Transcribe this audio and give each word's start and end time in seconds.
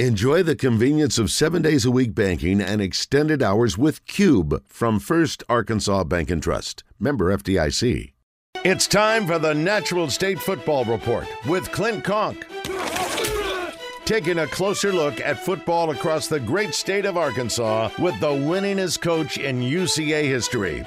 Enjoy 0.00 0.42
the 0.42 0.56
convenience 0.56 1.18
of 1.20 1.30
seven 1.30 1.62
days 1.62 1.84
a 1.84 1.90
week 1.92 2.16
banking 2.16 2.60
and 2.60 2.82
extended 2.82 3.40
hours 3.44 3.78
with 3.78 4.04
Cube 4.06 4.60
from 4.66 4.98
First 4.98 5.44
Arkansas 5.48 6.02
Bank 6.02 6.32
and 6.32 6.42
Trust. 6.42 6.82
Member 6.98 7.32
FDIC. 7.36 8.12
It's 8.64 8.88
time 8.88 9.24
for 9.24 9.38
the 9.38 9.54
Natural 9.54 10.10
State 10.10 10.40
Football 10.40 10.84
Report 10.84 11.28
with 11.46 11.70
Clint 11.70 12.02
Conque. 12.02 12.42
Taking 14.04 14.40
a 14.40 14.48
closer 14.48 14.92
look 14.92 15.20
at 15.20 15.38
football 15.38 15.92
across 15.92 16.26
the 16.26 16.40
great 16.40 16.74
state 16.74 17.06
of 17.06 17.16
Arkansas 17.16 17.90
with 18.00 18.18
the 18.18 18.26
winningest 18.26 19.00
coach 19.00 19.38
in 19.38 19.60
UCA 19.60 20.24
history. 20.24 20.84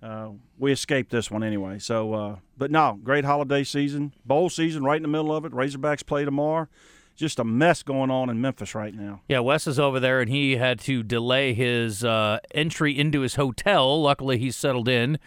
uh, 0.03 0.31
we 0.59 0.73
escaped 0.73 1.11
this 1.11 1.31
one 1.31 1.43
anyway. 1.43 1.79
So, 1.79 2.15
uh, 2.15 2.37
but 2.57 2.71
no, 2.71 2.99
great 3.03 3.25
holiday 3.25 3.65
season, 3.65 4.13
bowl 4.25 4.51
season, 4.51 4.85
right 4.85 4.97
in 4.97 5.03
the 5.03 5.09
middle 5.09 5.35
of 5.35 5.45
it. 5.45 5.53
Razorbacks 5.53 6.05
play 6.05 6.25
tomorrow. 6.25 6.69
Just 7.17 7.39
a 7.39 7.45
mess 7.45 7.85
going 7.85 8.11
on 8.11 8.29
in 8.29 8.41
Memphis 8.41 8.75
right 8.75 8.93
now. 8.93 9.21
Yeah, 9.29 9.39
Wes 9.39 9.69
is 9.69 9.79
over 9.79 10.01
there, 10.01 10.21
and 10.21 10.29
he 10.29 10.57
had 10.57 10.81
to 10.81 11.05
delay 11.05 11.55
his 11.55 12.03
uh, 12.03 12.41
entry 12.53 12.99
into 12.99 13.21
his 13.21 13.37
hotel. 13.37 14.03
Luckily, 14.03 14.37
he's 14.37 14.57
settled 14.57 14.89
in. 14.89 15.19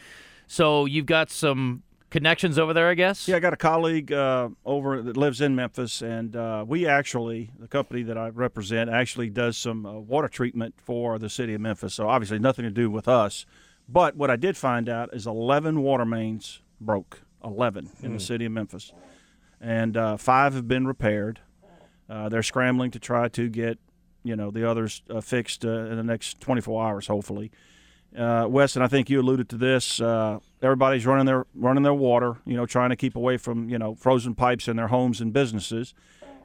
So 0.48 0.86
you've 0.86 1.06
got 1.06 1.30
some 1.30 1.84
connections 2.10 2.58
over 2.58 2.74
there, 2.74 2.90
I 2.90 2.94
guess. 2.94 3.28
Yeah, 3.28 3.38
I 3.38 3.40
got 3.40 3.54
a 3.54 3.58
colleague 3.58 4.12
uh, 4.12 4.50
over 4.66 5.02
that 5.02 5.18
lives 5.18 5.42
in 5.42 5.56
Memphis, 5.56 6.02
and 6.02 6.36
uh, 6.36 6.66
we 6.68 6.88
actually, 6.88 7.52
the 7.60 7.68
company 7.68 8.04
that 8.04 8.18
I 8.18 8.30
represent, 8.30 8.90
actually 8.90 9.30
does 9.30 9.58
some 9.58 9.86
uh, 9.86 9.94
water 9.94 10.28
treatment 10.28 10.76
for 10.78 11.20
the 11.20 11.30
city 11.30 11.54
of 11.54 11.62
Memphis. 11.62 11.94
So 11.94 12.08
obviously, 12.08 12.40
nothing 12.40 12.64
to 12.64 12.72
do 12.72 12.90
with 12.90 13.08
us. 13.08 13.46
But 13.90 14.16
what 14.16 14.30
I 14.30 14.36
did 14.36 14.58
find 14.58 14.90
out 14.90 15.14
is 15.14 15.26
11 15.28 15.82
water 15.82 16.06
mains 16.06 16.62
broke, 16.82 17.22
11 17.44 17.90
in 18.04 18.14
the 18.14 18.20
city 18.20 18.46
of 18.46 18.52
Memphis, 18.52 18.92
and 19.62 19.96
uh, 19.96 20.18
five 20.18 20.54
have 20.54 20.68
been 20.68 20.86
repaired. 20.86 21.40
Uh, 22.10 22.30
they're 22.30 22.44
scrambling 22.44 22.92
to 22.92 23.00
try 23.00 23.28
to 23.30 23.50
get, 23.50 23.80
you 24.24 24.36
know, 24.36 24.52
the 24.52 24.70
others 24.70 25.02
uh, 25.10 25.22
fixed 25.22 25.64
in 25.64 25.96
the 25.96 26.04
next 26.04 26.40
24 26.42 26.86
hours, 26.86 27.08
hopefully. 27.08 27.52
Uh, 28.16 28.48
Wes, 28.50 28.76
and 28.76 28.84
I 28.84 28.88
think 28.88 29.10
you 29.10 29.20
alluded 29.20 29.50
to 29.50 29.58
this. 29.58 30.00
Uh, 30.02 30.40
everybody's 30.62 31.06
running 31.06 31.26
their 31.26 31.46
running 31.54 31.84
their 31.84 31.94
water, 31.94 32.38
you 32.46 32.56
know, 32.56 32.66
trying 32.66 32.90
to 32.90 32.96
keep 32.96 33.16
away 33.16 33.38
from 33.38 33.70
you 33.70 33.78
know 33.78 33.96
frozen 33.96 34.34
pipes 34.34 34.68
in 34.68 34.78
their 34.78 34.88
homes 34.88 35.22
and 35.22 35.34
businesses, 35.34 35.94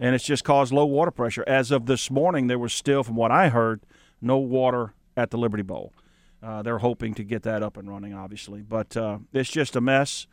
and 0.00 0.14
it's 0.14 0.24
just 0.24 0.44
caused 0.44 0.72
low 0.72 0.84
water 0.84 1.10
pressure. 1.10 1.44
As 1.46 1.70
of 1.70 1.86
this 1.86 2.10
morning, 2.10 2.46
there 2.46 2.58
was 2.58 2.72
still, 2.72 3.02
from 3.02 3.16
what 3.16 3.30
I 3.30 3.48
heard, 3.48 3.80
no 4.20 4.38
water 4.38 4.92
at 5.16 5.30
the 5.30 5.38
Liberty 5.38 5.62
Bowl. 5.62 5.92
Uh, 6.42 6.62
they're 6.62 6.78
hoping 6.78 7.14
to 7.14 7.22
get 7.22 7.42
that 7.44 7.62
up 7.62 7.76
and 7.76 7.88
running, 7.88 8.12
obviously, 8.12 8.62
but 8.62 8.96
uh, 8.96 9.18
it's 9.32 9.50
just 9.50 9.76
a 9.76 9.80
mess. 9.80 10.26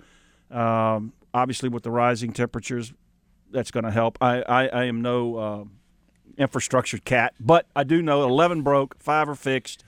Um, 0.49 1.13
obviously, 1.33 1.69
with 1.69 1.83
the 1.83 1.91
rising 1.91 2.33
temperatures, 2.33 2.93
that's 3.51 3.69
going 3.69 3.83
to 3.83 3.91
help. 3.91 4.17
I, 4.19 4.41
I, 4.41 4.67
I 4.67 4.83
am 4.85 5.01
no 5.01 5.35
uh, 5.37 5.63
infrastructure 6.37 6.97
cat, 6.97 7.35
but 7.39 7.67
I 7.75 7.83
do 7.83 8.01
know 8.01 8.23
11 8.23 8.63
broke, 8.63 8.95
five 8.99 9.29
are 9.29 9.35
fixed 9.35 9.83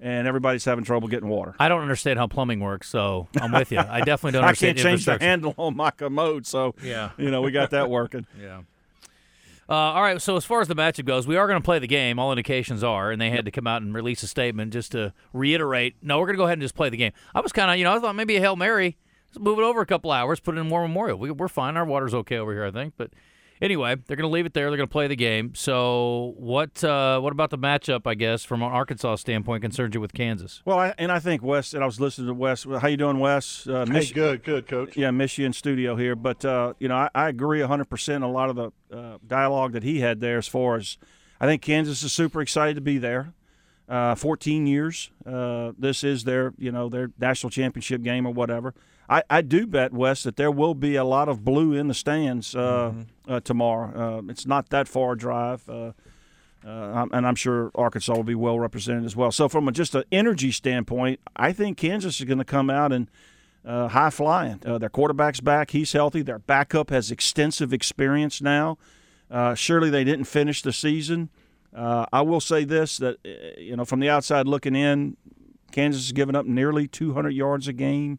and 0.00 0.26
everybody's 0.26 0.64
having 0.64 0.84
trouble 0.84 1.08
getting 1.08 1.28
water. 1.28 1.54
I 1.58 1.68
don't 1.68 1.82
understand 1.82 2.18
how 2.18 2.26
plumbing 2.26 2.60
works, 2.60 2.88
so 2.88 3.28
I'm 3.40 3.52
with 3.52 3.70
you. 3.72 3.78
I 3.78 4.00
definitely 4.00 4.32
don't 4.32 4.44
I 4.44 4.48
understand 4.48 4.76
can't 4.78 4.88
change 4.88 5.04
the 5.04 5.18
handle 5.18 5.54
on 5.56 5.76
my 5.76 5.90
commode, 5.90 6.46
so 6.46 6.74
Yeah. 6.82 7.10
you 7.18 7.30
know 7.30 7.42
we 7.42 7.50
got 7.52 7.70
that 7.70 7.88
working. 7.98 8.26
Yeah. 8.40 8.62
Uh, 9.68 9.74
all 9.94 10.02
right. 10.02 10.20
So 10.20 10.36
as 10.36 10.44
far 10.44 10.60
as 10.60 10.66
the 10.66 10.74
matchup 10.74 11.04
goes, 11.04 11.28
we 11.28 11.36
are 11.36 11.46
going 11.46 11.60
to 11.60 11.64
play 11.64 11.78
the 11.78 11.86
game. 11.86 12.18
All 12.18 12.32
indications 12.32 12.82
are, 12.82 13.12
and 13.12 13.20
they 13.22 13.30
had 13.30 13.44
to 13.44 13.52
come 13.52 13.68
out 13.68 13.82
and 13.82 13.94
release 13.94 14.20
a 14.24 14.26
statement 14.26 14.72
just 14.72 14.90
to 14.92 15.12
reiterate. 15.32 15.94
No, 16.02 16.18
we're 16.18 16.26
going 16.26 16.34
to 16.34 16.38
go 16.38 16.44
ahead 16.46 16.54
and 16.54 16.62
just 16.62 16.74
play 16.74 16.88
the 16.88 16.96
game. 16.96 17.12
I 17.36 17.40
was 17.40 17.52
kind 17.52 17.70
of, 17.70 17.76
you 17.78 17.84
know, 17.84 17.94
I 17.94 18.00
thought 18.00 18.16
maybe 18.16 18.34
a 18.36 18.40
hail 18.40 18.56
mary. 18.56 18.96
Let's 19.28 19.38
move 19.38 19.60
it 19.60 19.62
over 19.62 19.80
a 19.80 19.86
couple 19.86 20.10
hours, 20.10 20.40
put 20.40 20.56
it 20.56 20.58
in 20.60 20.68
War 20.70 20.82
Memorial. 20.82 21.18
We, 21.20 21.30
we're 21.30 21.46
fine. 21.46 21.76
Our 21.76 21.84
water's 21.84 22.14
okay 22.14 22.38
over 22.38 22.52
here, 22.52 22.64
I 22.64 22.72
think. 22.72 22.94
But 22.96 23.12
anyway, 23.60 23.96
they're 24.06 24.16
going 24.16 24.28
to 24.28 24.32
leave 24.32 24.46
it 24.46 24.54
there. 24.54 24.70
They're 24.70 24.76
going 24.76 24.88
to 24.88 24.92
play 24.92 25.06
the 25.06 25.16
game. 25.16 25.54
So 25.54 26.34
what? 26.36 26.82
Uh, 26.82 27.20
what 27.20 27.32
about 27.32 27.50
the 27.50 27.58
matchup? 27.58 28.06
I 28.06 28.14
guess 28.14 28.44
from 28.44 28.62
an 28.62 28.70
Arkansas 28.70 29.16
standpoint, 29.16 29.62
concerns 29.62 29.94
you 29.94 30.00
with 30.00 30.12
Kansas? 30.12 30.62
Well, 30.64 30.78
I, 30.78 30.94
and 30.98 31.10
I 31.12 31.18
think 31.18 31.42
Wes, 31.42 31.74
and 31.74 31.82
I 31.82 31.86
was 31.86 32.00
listening 32.00 32.28
to 32.28 32.34
Wes. 32.34 32.64
How 32.64 32.88
you 32.88 32.96
doing, 32.96 33.18
Wes? 33.18 33.66
Uh, 33.66 33.86
Hey, 33.90 34.06
good, 34.06 34.44
good, 34.44 34.66
coach. 34.66 34.96
Yeah, 34.96 35.10
miss 35.10 35.38
you 35.38 35.46
in 35.46 35.52
studio 35.52 35.96
here, 35.96 36.14
but 36.16 36.44
uh, 36.44 36.74
you 36.78 36.88
know 36.88 36.96
I, 36.96 37.10
I 37.14 37.28
agree 37.28 37.60
100 37.60 37.84
percent. 37.86 38.24
A 38.24 38.28
lot 38.28 38.50
of 38.50 38.56
the 38.56 38.96
uh, 38.96 39.18
dialogue 39.26 39.72
that 39.72 39.82
he 39.82 40.00
had 40.00 40.20
there, 40.20 40.38
as 40.38 40.48
far 40.48 40.76
as 40.76 40.98
I 41.40 41.46
think 41.46 41.62
Kansas 41.62 42.02
is 42.02 42.12
super 42.12 42.40
excited 42.40 42.74
to 42.74 42.80
be 42.80 42.98
there. 42.98 43.34
Uh, 43.88 44.14
14 44.14 44.68
years. 44.68 45.10
Uh, 45.26 45.72
this 45.76 46.04
is 46.04 46.22
their 46.22 46.54
you 46.58 46.70
know 46.70 46.88
their 46.88 47.10
national 47.18 47.50
championship 47.50 48.02
game 48.02 48.24
or 48.24 48.32
whatever. 48.32 48.72
I, 49.10 49.24
I 49.28 49.42
do 49.42 49.66
bet 49.66 49.92
Wes 49.92 50.22
that 50.22 50.36
there 50.36 50.52
will 50.52 50.74
be 50.74 50.94
a 50.94 51.02
lot 51.02 51.28
of 51.28 51.44
blue 51.44 51.74
in 51.74 51.88
the 51.88 51.94
stands 51.94 52.54
uh, 52.54 52.92
uh, 53.26 53.40
tomorrow. 53.40 54.20
Uh, 54.20 54.30
it's 54.30 54.46
not 54.46 54.70
that 54.70 54.86
far 54.86 55.12
a 55.12 55.18
drive. 55.18 55.68
Uh, 55.68 55.92
uh, 56.64 57.06
and 57.12 57.26
I'm 57.26 57.34
sure 57.34 57.72
Arkansas 57.74 58.14
will 58.14 58.22
be 58.22 58.36
well 58.36 58.58
represented 58.58 59.04
as 59.04 59.16
well. 59.16 59.32
So, 59.32 59.48
from 59.48 59.66
a, 59.66 59.72
just 59.72 59.94
an 59.96 60.04
energy 60.12 60.52
standpoint, 60.52 61.18
I 61.34 61.52
think 61.52 61.76
Kansas 61.76 62.20
is 62.20 62.26
going 62.26 62.38
to 62.38 62.44
come 62.44 62.70
out 62.70 62.92
and 62.92 63.10
uh, 63.64 63.88
high 63.88 64.10
flying. 64.10 64.60
Uh, 64.64 64.78
their 64.78 64.90
quarterback's 64.90 65.40
back; 65.40 65.70
he's 65.70 65.92
healthy. 65.92 66.22
Their 66.22 66.38
backup 66.38 66.90
has 66.90 67.10
extensive 67.10 67.72
experience 67.72 68.40
now. 68.40 68.78
Uh, 69.30 69.54
surely 69.54 69.90
they 69.90 70.04
didn't 70.04 70.26
finish 70.26 70.62
the 70.62 70.72
season. 70.72 71.30
Uh, 71.74 72.06
I 72.12 72.20
will 72.20 72.40
say 72.40 72.64
this: 72.64 72.98
that 72.98 73.16
you 73.58 73.74
know, 73.74 73.86
from 73.86 74.00
the 74.00 74.10
outside 74.10 74.46
looking 74.46 74.76
in, 74.76 75.16
Kansas 75.72 76.04
has 76.04 76.12
given 76.12 76.36
up 76.36 76.46
nearly 76.46 76.86
200 76.86 77.30
yards 77.30 77.66
a 77.66 77.72
game 77.72 78.18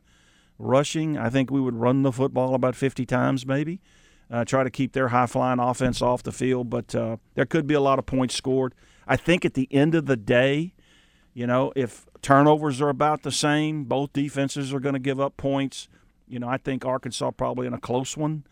rushing. 0.62 1.18
I 1.18 1.30
think 1.30 1.52
we 1.52 1.62
would 1.62 1.76
run 1.76 2.04
the 2.04 2.12
football 2.12 2.56
about 2.56 2.76
50 2.76 3.06
times, 3.06 3.46
maybe. 3.46 3.82
Uh, 4.30 4.46
try 4.46 4.64
to 4.64 4.70
keep 4.70 4.94
their 4.94 5.10
high 5.10 5.26
flying 5.26 5.60
offense 5.60 6.02
off 6.02 6.24
the 6.24 6.32
field, 6.32 6.70
but 6.70 6.96
uh, 6.96 7.18
there 7.36 7.46
could 7.46 7.68
be 7.68 7.74
a 7.74 7.82
lot 7.82 8.00
of 8.00 8.06
points 8.06 8.36
scored. 8.36 8.74
I 9.06 9.18
think 9.18 9.44
at 9.44 9.56
the 9.56 9.68
end 9.72 9.94
of 9.94 10.06
the 10.06 10.16
day, 10.16 10.74
you 11.34 11.46
know, 11.46 11.74
if 11.76 12.06
turnovers 12.22 12.82
are 12.82 12.90
about 12.90 13.24
the 13.24 13.32
same, 13.32 13.84
both 13.84 14.14
defenses 14.14 14.74
are 14.74 14.80
going 14.80 14.94
to 14.94 15.00
give 15.00 15.20
up 15.20 15.36
points. 15.36 15.90
You 16.28 16.40
know, 16.40 16.48
I 16.48 16.58
think 16.58 16.86
Arkansas 16.86 17.32
probably 17.32 17.68
in 17.68 17.74
a 17.74 17.80
close 17.80 18.16
one, 18.16 18.46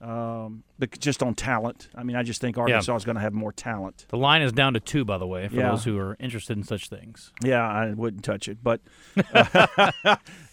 um, 0.00 0.62
but 0.78 0.98
just 0.98 1.22
on 1.22 1.34
talent. 1.34 1.88
I 1.94 2.02
mean, 2.02 2.16
I 2.16 2.22
just 2.22 2.40
think 2.40 2.56
Arkansas 2.56 2.96
is 2.96 3.04
going 3.04 3.16
to 3.16 3.20
have 3.20 3.34
more 3.34 3.52
talent. 3.52 4.06
The 4.08 4.16
line 4.16 4.40
is 4.42 4.52
down 4.52 4.72
to 4.74 4.80
two, 4.80 5.04
by 5.04 5.18
the 5.18 5.26
way, 5.26 5.46
for 5.48 5.56
Yeah. 5.56 5.70
those 5.70 5.84
who 5.84 5.98
are 5.98 6.16
interested 6.18 6.56
in 6.56 6.62
such 6.64 6.88
things. 6.88 7.32
Yeah, 7.42 7.66
I 7.66 7.92
wouldn't 7.92 8.24
touch 8.24 8.48
it, 8.48 8.58
but 8.62 8.80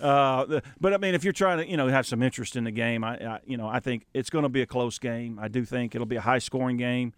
uh, 0.02 0.46
the- 0.46 0.64
but 0.80 0.94
I 0.94 0.98
mean, 0.98 1.16
if 1.16 1.24
you're 1.24 1.34
trying 1.34 1.60
to 1.60 1.70
you 1.70 1.78
know 1.78 1.88
have 1.88 2.06
some 2.06 2.22
interest 2.22 2.56
in 2.56 2.64
the 2.64 2.72
game, 2.72 3.04
I, 3.04 3.16
I 3.18 3.40
you 3.46 3.58
know 3.58 3.68
I 3.68 3.80
think 3.80 4.06
it's 4.14 4.30
going 4.30 4.44
to 4.44 4.50
be 4.50 4.62
a 4.62 4.66
close 4.68 5.00
game. 5.00 5.40
I 5.42 5.48
do 5.48 5.66
think 5.66 5.96
it'll 5.96 6.08
be 6.08 6.16
a 6.18 6.22
high 6.22 6.40
scoring 6.40 6.78
game. 6.78 7.14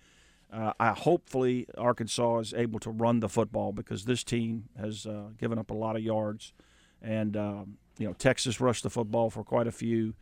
Uh, 0.52 0.74
I 0.80 0.90
hopefully 0.94 1.68
Arkansas 1.78 2.40
is 2.40 2.54
able 2.54 2.80
to 2.80 2.90
run 2.90 3.20
the 3.20 3.30
football 3.30 3.72
because 3.72 4.06
this 4.06 4.24
team 4.24 4.66
has 4.80 5.06
uh, 5.06 5.30
given 5.38 5.60
up 5.60 5.70
a 5.70 5.76
lot 5.76 5.96
of 5.96 6.02
yards, 6.02 6.54
and 7.02 7.38
um, 7.38 7.78
you 7.98 8.08
know 8.08 8.14
Texas 8.14 8.60
rushed 8.60 8.84
the 8.84 8.90
football 8.90 9.30
for 9.30 9.44
quite 9.44 9.68
a 9.68 9.72
few. 9.72 10.14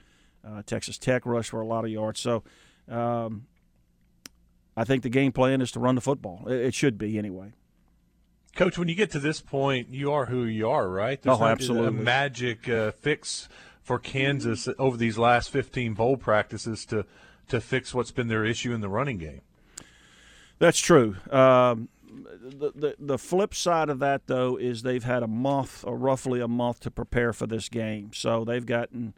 Uh, 0.45 0.62
Texas 0.66 0.98
Tech 0.98 1.25
rushed 1.25 1.50
for 1.51 1.62
a 1.62 1.66
lot 1.66 1.86
of 1.86 1.92
yards, 1.92 2.19
so. 2.19 2.44
Um, 2.89 3.48
I 4.80 4.84
think 4.84 5.01
the 5.01 5.10
game 5.10 5.31
plan 5.31 5.60
is 5.62 5.72
to 5.72 5.80
run 5.80 5.95
the 5.95 6.01
football. 6.01 6.45
It, 6.48 6.68
it 6.68 6.74
should 6.75 6.98
be 7.00 7.18
anyway. 7.18 7.54
Coach, 8.56 8.78
when 8.78 8.88
you 8.88 8.95
get 8.95 9.10
to 9.12 9.19
this 9.19 9.42
point, 9.42 9.89
you 9.89 10.12
are 10.12 10.28
who 10.28 10.44
you 10.45 10.69
are, 10.69 10.88
right? 10.88 11.19
There's 11.22 11.38
Oh, 11.39 11.44
absolutely. 11.45 11.88
a 11.88 11.92
magic 11.92 12.69
uh, 12.69 12.92
fix 12.92 13.50
for 13.81 13.98
Kansas 13.98 14.69
over 14.78 14.95
these 14.95 15.18
last 15.18 15.50
15 15.50 15.94
bowl 15.95 16.16
practices 16.18 16.86
to 16.88 17.06
to 17.50 17.60
fix 17.62 17.94
what's 17.94 18.12
been 18.12 18.28
their 18.28 18.44
issue 18.45 18.74
in 18.74 18.81
the 18.81 18.90
running 18.90 19.18
game. 19.18 19.42
That's 20.60 20.80
true. 20.80 21.16
Um, 21.31 21.90
the, 22.42 22.72
the 22.75 22.95
the 23.00 23.18
flip 23.18 23.54
side 23.56 23.90
of 23.90 24.00
that 24.00 24.28
though 24.28 24.57
is 24.57 24.83
they've 24.83 25.04
had 25.04 25.24
a 25.24 25.28
month 25.28 25.83
or 25.88 25.98
roughly 25.98 26.40
a 26.40 26.48
month 26.48 26.81
to 26.81 26.92
prepare 26.92 27.33
for 27.33 27.48
this 27.48 27.68
game. 27.69 28.12
So 28.13 28.44
they've 28.45 28.66
gotten 28.66 29.13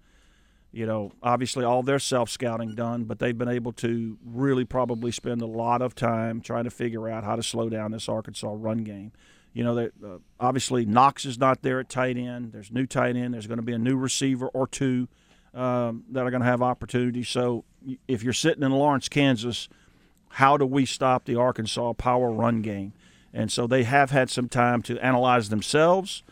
you 0.71 0.85
know, 0.85 1.11
obviously 1.23 1.65
all 1.65 1.81
their 1.81 1.99
self 1.99 2.29
scouting 2.29 2.75
done, 2.75 3.05
but 3.05 3.19
they've 3.19 3.37
been 3.37 3.49
able 3.49 3.71
to 3.73 4.17
really 4.23 4.65
probably 4.65 5.11
spend 5.11 5.41
a 5.41 5.47
lot 5.47 5.81
of 5.81 5.95
time 5.95 6.41
trying 6.41 6.65
to 6.65 6.69
figure 6.69 7.09
out 7.09 7.23
how 7.23 7.35
to 7.35 7.43
slow 7.43 7.69
down 7.69 7.91
this 7.91 8.07
Arkansas 8.07 8.53
run 8.55 8.79
game. 8.79 9.11
You 9.53 9.63
know, 9.63 9.75
that 9.75 9.91
uh, 10.05 10.17
obviously 10.39 10.85
Knox 10.85 11.25
is 11.25 11.39
not 11.39 11.63
there 11.63 11.79
at 11.79 11.89
tight 11.89 12.17
end. 12.17 12.51
There's 12.51 12.71
new 12.71 12.85
tight 12.85 13.15
end. 13.15 13.33
There's 13.33 13.47
going 13.47 13.57
to 13.57 13.63
be 13.63 13.73
a 13.73 13.79
new 13.79 13.97
receiver 13.97 14.47
or 14.47 14.67
two 14.67 15.07
um, 15.55 16.03
that 16.11 16.25
are 16.25 16.29
going 16.29 16.41
to 16.41 16.47
have 16.47 16.61
opportunities. 16.61 17.29
So 17.29 17.65
if 18.07 18.21
you're 18.21 18.33
sitting 18.33 18.63
in 18.63 18.71
Lawrence, 18.71 19.09
Kansas, 19.09 19.67
how 20.29 20.55
do 20.57 20.67
we 20.67 20.85
stop 20.85 21.25
the 21.25 21.35
Arkansas 21.35 21.93
power 21.93 22.31
run 22.31 22.61
game? 22.61 22.93
And 23.33 23.51
so 23.51 23.65
they 23.65 23.83
have 23.83 24.11
had 24.11 24.29
some 24.29 24.49
time 24.49 24.83
to 24.83 24.99
analyze 25.03 25.49
themselves, 25.49 26.23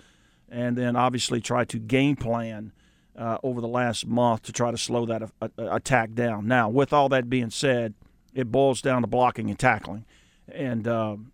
and 0.50 0.76
then 0.76 0.96
obviously 0.96 1.42
try 1.42 1.66
to 1.66 1.80
game 1.80 2.16
plan 2.16 2.72
uh, 3.18 3.38
over 3.44 3.62
the 3.62 3.68
last 3.68 4.06
month 4.06 4.44
to 4.44 4.52
try 4.52 4.70
to 4.72 4.78
slow 4.78 5.06
that 5.08 5.24
a- 5.24 5.32
a- 5.58 5.76
attack 5.76 6.14
down. 6.14 6.48
Now, 6.48 6.70
with 6.70 6.94
all 6.94 7.10
that 7.10 7.30
being 7.30 7.50
said, 7.50 7.94
it 8.34 8.52
boils 8.52 8.82
down 8.82 9.02
to 9.02 9.08
blocking 9.08 9.50
and 9.50 9.58
tackling. 9.58 10.06
And, 10.48 10.88
um, 10.88 11.32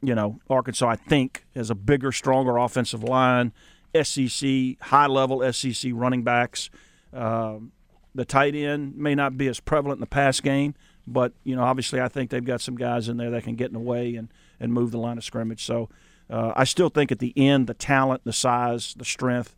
you 0.00 0.14
know, 0.14 0.38
Arkansas, 0.48 0.88
I 0.88 0.96
think, 0.96 1.44
has 1.54 1.68
a 1.70 1.74
bigger, 1.74 2.12
stronger 2.12 2.56
offensive 2.56 3.02
line, 3.02 3.52
SEC, 4.00 4.78
high 4.80 5.06
level 5.06 5.42
SEC 5.52 5.90
running 5.92 6.22
backs. 6.22 6.70
Um, 7.12 7.72
the 8.14 8.24
tight 8.24 8.54
end 8.54 8.96
may 8.96 9.14
not 9.14 9.36
be 9.36 9.48
as 9.48 9.60
prevalent 9.60 9.98
in 9.98 10.00
the 10.00 10.06
pass 10.06 10.40
game, 10.40 10.74
but, 11.06 11.32
you 11.42 11.56
know, 11.56 11.62
obviously 11.62 12.00
I 12.00 12.08
think 12.08 12.30
they've 12.30 12.44
got 12.44 12.60
some 12.60 12.76
guys 12.76 13.08
in 13.08 13.16
there 13.16 13.30
that 13.30 13.42
can 13.42 13.56
get 13.56 13.66
in 13.66 13.74
the 13.74 13.80
way 13.80 14.14
and, 14.14 14.28
and 14.60 14.72
move 14.72 14.92
the 14.92 14.98
line 14.98 15.18
of 15.18 15.24
scrimmage. 15.24 15.64
So 15.64 15.88
uh, 16.28 16.52
I 16.54 16.64
still 16.64 16.88
think 16.88 17.10
at 17.10 17.18
the 17.18 17.32
end, 17.36 17.66
the 17.66 17.74
talent, 17.74 18.22
the 18.24 18.32
size, 18.32 18.94
the 18.96 19.04
strength, 19.04 19.56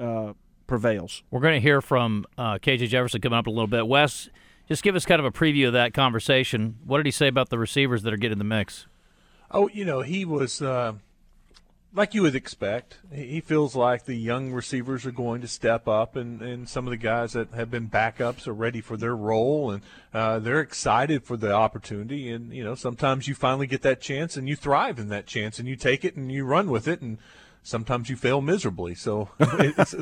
uh, 0.00 0.32
prevails. 0.66 1.22
We're 1.30 1.40
going 1.40 1.54
to 1.54 1.60
hear 1.60 1.80
from 1.80 2.24
uh, 2.38 2.58
KJ 2.58 2.88
Jefferson 2.88 3.20
coming 3.20 3.38
up 3.38 3.46
a 3.46 3.50
little 3.50 3.66
bit. 3.66 3.86
Wes, 3.86 4.28
just 4.68 4.82
give 4.82 4.96
us 4.96 5.04
kind 5.04 5.20
of 5.20 5.24
a 5.24 5.30
preview 5.30 5.66
of 5.66 5.72
that 5.74 5.94
conversation. 5.94 6.76
What 6.84 6.98
did 6.98 7.06
he 7.06 7.12
say 7.12 7.28
about 7.28 7.50
the 7.50 7.58
receivers 7.58 8.02
that 8.02 8.12
are 8.12 8.18
getting 8.18 8.38
the 8.38 8.44
mix? 8.44 8.86
Oh, 9.50 9.68
you 9.68 9.84
know, 9.84 10.00
he 10.00 10.24
was 10.24 10.62
uh, 10.62 10.94
like 11.94 12.12
you 12.12 12.22
would 12.22 12.34
expect. 12.34 12.98
He 13.12 13.40
feels 13.40 13.76
like 13.76 14.04
the 14.04 14.16
young 14.16 14.52
receivers 14.52 15.06
are 15.06 15.12
going 15.12 15.40
to 15.42 15.48
step 15.48 15.86
up, 15.86 16.16
and, 16.16 16.42
and 16.42 16.68
some 16.68 16.86
of 16.86 16.90
the 16.90 16.96
guys 16.96 17.34
that 17.34 17.52
have 17.52 17.70
been 17.70 17.88
backups 17.88 18.48
are 18.48 18.54
ready 18.54 18.80
for 18.80 18.96
their 18.96 19.14
role, 19.14 19.70
and 19.70 19.82
uh, 20.12 20.40
they're 20.40 20.60
excited 20.60 21.24
for 21.24 21.36
the 21.36 21.52
opportunity. 21.52 22.30
And, 22.30 22.52
you 22.52 22.64
know, 22.64 22.74
sometimes 22.74 23.28
you 23.28 23.34
finally 23.34 23.68
get 23.68 23.82
that 23.82 24.00
chance 24.00 24.36
and 24.36 24.48
you 24.48 24.56
thrive 24.56 24.98
in 24.98 25.08
that 25.10 25.26
chance, 25.26 25.58
and 25.58 25.68
you 25.68 25.76
take 25.76 26.04
it 26.04 26.16
and 26.16 26.32
you 26.32 26.44
run 26.44 26.68
with 26.68 26.88
it. 26.88 27.00
And 27.00 27.18
sometimes 27.64 28.08
you 28.08 28.14
fail 28.14 28.40
miserably. 28.40 28.94
So 28.94 29.30
it's, 29.40 29.94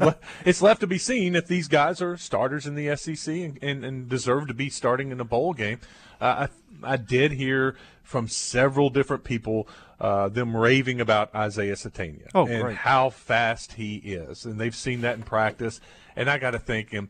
it's 0.44 0.61
left 0.61 0.81
to 0.81 0.87
be 0.87 0.99
seen 0.99 1.35
if 1.35 1.47
these 1.47 1.69
guys 1.69 2.03
are 2.03 2.19
starters 2.19 2.67
in 2.67 2.75
the 2.75 2.94
SEC 2.97 3.35
and, 3.35 3.59
and, 3.62 3.85
and 3.85 4.09
deserve 4.09 4.49
to 4.49 4.55
be 4.55 4.69
starting 4.69 5.11
in 5.11 5.20
a 5.20 5.25
bowl 5.25 5.55
game. 5.55 5.81
Uh, 6.20 6.49
I, 6.85 6.93
I 6.93 6.97
did 6.99 7.32
hear 7.32 7.76
from 8.03 8.29
several 8.29 8.91
different 8.91 9.25
people 9.25 9.67
uh, 10.00 10.29
them 10.29 10.55
raving 10.56 11.00
about 11.00 11.35
Isaiah 11.35 11.75
Sategna 11.75 12.29
oh, 12.35 12.47
and 12.47 12.62
great. 12.62 12.76
how 12.76 13.11
fast 13.11 13.75
he 13.75 13.97
is, 13.97 14.44
and 14.44 14.61
they've 14.61 14.75
seen 14.75 15.03
that 15.03 15.17
in 15.17 15.23
practice. 15.23 15.81
And 16.17 16.29
I 16.29 16.38
got 16.38 16.50
to 16.50 16.58
think 16.58 16.91
him, 16.91 17.08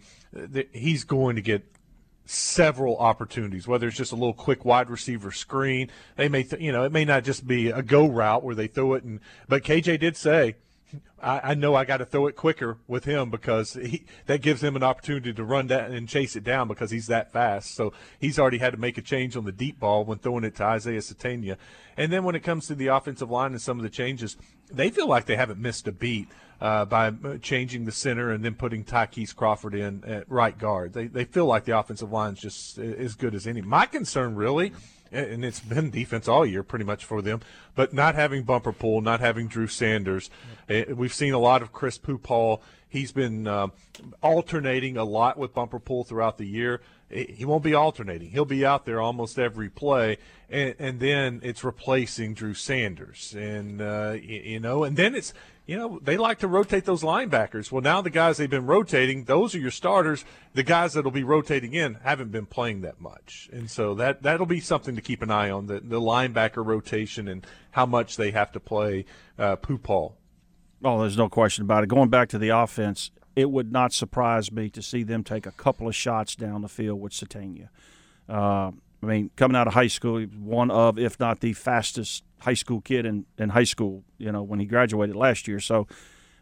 he's 0.73 1.05
going 1.05 1.37
to 1.37 1.43
get 1.43 1.65
several 2.25 2.97
opportunities, 2.99 3.67
whether 3.67 3.89
it's 3.89 3.97
just 3.97 4.13
a 4.13 4.17
little 4.17 4.35
quick 4.35 4.65
wide 4.65 4.89
receiver 4.89 5.33
screen. 5.33 5.91
They 6.17 6.29
may, 6.29 6.43
th- 6.45 6.63
you 6.63 6.73
know, 6.73 6.85
it 6.85 6.93
may 6.93 7.05
not 7.05 7.25
just 7.25 7.47
be 7.47 7.69
a 7.69 7.83
go 7.83 8.07
route 8.07 8.45
where 8.45 8.55
they 8.55 8.67
throw 8.67 8.95
it. 8.95 9.05
And 9.05 9.21
but 9.49 9.65
KJ 9.65 10.01
did 10.01 10.17
say, 10.17 10.57
I, 11.23 11.41
I 11.51 11.55
know 11.55 11.75
I 11.75 11.85
got 11.85 11.99
to 11.99 12.05
throw 12.05 12.27
it 12.27 12.37
quicker 12.37 12.79
with 12.87 13.05
him 13.05 13.31
because 13.31 13.75
he, 13.75 14.05
that 14.27 14.43
gives 14.43 14.63
him 14.63 14.77
an 14.77 14.83
opportunity 14.83 15.33
to 15.33 15.45
run 15.45 15.69
that 15.69 15.91
and 15.91 16.09
chase 16.09 16.37
it 16.37 16.45
down 16.45 16.69
because 16.69 16.91
he's 16.91 17.07
that 17.07 17.33
fast. 17.33 17.75
So 17.75 17.93
he's 18.19 18.39
already 18.39 18.59
had 18.59 18.73
to 18.73 18.79
make 18.79 18.99
a 18.99 19.03
change 19.03 19.37
on 19.37 19.45
the 19.45 19.53
deep 19.53 19.79
ball 19.79 20.05
when 20.05 20.19
throwing 20.19 20.45
it 20.45 20.57
to 20.57 20.65
Isaiah 20.65 21.01
Sategna. 21.01 21.57
And 21.97 22.13
then 22.13 22.25
when 22.25 22.35
it 22.35 22.41
comes 22.41 22.67
to 22.67 22.75
the 22.75 22.89
offensive 22.89 23.31
line 23.31 23.53
and 23.53 23.63
some 23.63 23.79
of 23.79 23.83
the 23.83 23.91
changes, 23.91 24.37
they 24.71 24.91
feel 24.91 25.09
like 25.09 25.27
they 25.27 25.37
haven't 25.37 25.61
missed 25.61 25.87
a 25.87 25.93
beat 25.93 26.29
uh, 26.63 26.85
by 26.85 27.13
changing 27.43 27.87
the 27.87 27.93
center 27.93 28.31
and 28.31 28.45
then 28.45 28.55
putting 28.55 28.85
Ty'Kieast 28.85 29.35
Crawford 29.35 29.75
in 29.75 30.05
at 30.05 30.31
right 30.31 30.57
guard. 30.57 30.93
They, 30.93 31.09
they 31.09 31.25
feel 31.25 31.47
like 31.47 31.65
the 31.65 31.77
offensive 31.77 32.13
line 32.13 32.35
is 32.35 32.39
just 32.39 32.79
as 32.79 33.17
good 33.17 33.35
as 33.35 33.49
any. 33.49 33.63
My 33.63 33.85
concern, 33.85 34.37
really, 34.37 34.73
and 35.11 35.45
it's 35.45 35.59
been 35.59 35.91
defense 35.91 36.29
all 36.29 36.47
year 36.47 36.63
pretty 36.63 36.85
much 36.85 37.05
for 37.05 37.21
them, 37.21 37.41
but 37.75 37.93
not 37.93 38.15
having 38.15 38.45
Bumper 38.45 38.73
Pool, 38.73 39.01
not 39.01 39.19
having 39.19 39.49
Drew 39.49 39.67
Sanders. 39.67 40.31
We've 40.69 41.13
seen 41.13 41.35
a 41.35 41.39
lot 41.41 41.63
of 41.63 41.73
Chris 41.73 41.99
Pooh 41.99 42.19
Paul. 42.19 42.63
He's 42.89 43.11
been 43.11 43.49
uh, 43.49 43.69
alternating 44.23 44.97
a 44.97 45.05
lot 45.05 45.37
with 45.37 45.53
Bumper 45.53 45.81
Pool 45.81 46.05
throughout 46.05 46.39
the 46.39 46.47
year. 46.47 46.81
He 47.11 47.45
won't 47.45 47.65
be 47.65 47.75
alternating. 47.75 48.31
He'll 48.31 48.45
be 48.45 48.65
out 48.65 48.87
there 48.87 49.01
almost 49.01 49.39
every 49.39 49.69
play, 49.69 50.17
and, 50.49 50.75
and 50.79 51.01
then 51.01 51.41
it's 51.43 51.65
replacing 51.65 52.35
Drew 52.35 52.55
Sanders, 52.55 53.35
and 53.37 53.83
uh, 53.83 54.17
you 54.23 54.61
know, 54.61 54.85
and 54.85 54.97
then 54.97 55.15
it's 55.15 55.35
you 55.67 55.77
know, 55.77 56.01
they 56.03 56.17
like 56.17 56.41
to 56.41 56.49
rotate 56.49 56.85
those 56.85 57.03
linebackers. 57.03 57.71
Well, 57.71 57.83
now 57.83 58.01
the 58.01 58.11
guys 58.11 58.37
they've 58.37 58.51
been 58.51 58.67
rotating, 58.67 59.25
those 59.25 59.55
are 59.55 59.59
your 59.59 59.71
starters. 59.71 60.25
The 60.55 60.65
guys 60.65 60.95
that'll 60.95 61.13
be 61.13 61.23
rotating 61.23 61.73
in 61.73 61.95
haven't 62.03 62.33
been 62.33 62.47
playing 62.47 62.81
that 62.81 63.01
much. 63.01 63.49
And 63.53 63.71
so 63.71 63.95
that 63.95 64.23
that'll 64.23 64.47
be 64.47 64.61
something 64.61 64.97
to 64.97 65.03
keep 65.03 65.23
an 65.23 65.31
eye 65.31 65.51
on, 65.51 65.67
the, 65.67 65.81
the 65.81 66.01
linebacker 66.01 66.67
rotation 66.67 67.29
and 67.29 67.47
how 67.71 67.87
much 67.87 68.17
they 68.17 68.33
have 68.33 68.51
to 68.53 68.61
play 68.61 69.05
uh, 69.39 69.57
Pooh 69.57 69.79
Paul. 69.79 70.17
Oh, 70.85 71.01
there's 71.01 71.17
no 71.17 71.29
question 71.29 71.63
about 71.63 71.85
it. 71.85 71.89
Going 71.89 72.11
back 72.11 72.29
to 72.31 72.39
the 72.39 72.49
offense, 72.49 73.13
it 73.37 73.51
would 73.51 73.71
not 73.71 73.93
surprise 73.93 74.51
me 74.51 74.69
to 74.71 74.83
see 74.83 75.05
them 75.05 75.23
take 75.23 75.47
a 75.47 75.53
couple 75.53 75.87
of 75.87 75.95
shots 75.95 76.35
down 76.35 76.63
the 76.63 76.69
field 76.69 77.01
with 77.01 77.13
Sategna. 77.13 77.69
Uh, 78.29 78.73
I 79.03 79.07
mean, 79.07 79.31
coming 79.37 79.57
out 79.57 79.67
of 79.67 79.75
high 79.75 79.89
school, 79.89 80.23
one 80.23 80.71
of, 80.71 80.99
if 80.99 81.19
not 81.19 81.41
the 81.41 81.53
fastest 81.55 82.23
high 82.41 82.55
school 82.55 82.81
kid 82.81 83.05
in, 83.05 83.27
in 83.37 83.51
high 83.51 83.65
school, 83.65 84.05
you 84.19 84.31
know, 84.31 84.43
when 84.43 84.61
he 84.61 84.67
graduated 84.67 85.17
last 85.17 85.49
year. 85.49 85.59
So 85.59 85.89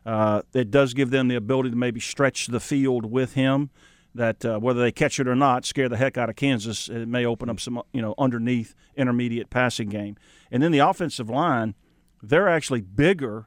uh, 0.05 0.43
it 0.53 0.71
does 0.71 0.93
give 0.93 1.11
them 1.11 1.29
the 1.29 1.37
ability 1.37 1.71
to 1.71 1.77
maybe 1.77 2.01
stretch 2.01 2.49
the 2.49 2.61
field 2.61 3.07
with 3.11 3.35
him. 3.35 3.71
That 4.13 4.45
uh, 4.45 4.59
whether 4.59 4.81
they 4.81 4.91
catch 4.91 5.21
it 5.21 5.29
or 5.29 5.37
not, 5.37 5.65
scare 5.65 5.89
the 5.89 5.97
heck 5.97 6.19
out 6.19 6.29
of 6.29 6.35
Kansas. 6.35 6.89
It 6.89 7.07
may 7.07 7.25
open 7.25 7.49
up 7.49 7.61
some, 7.61 7.81
you 7.93 8.03
know, 8.03 8.15
underneath 8.19 8.75
intermediate 8.97 9.51
passing 9.51 9.89
game. 9.89 10.17
And 10.51 10.61
then 10.63 10.73
the 10.73 10.81
offensive 10.81 11.31
line, 11.31 11.77
they're 12.21 12.49
actually 12.49 12.81
bigger 12.81 13.47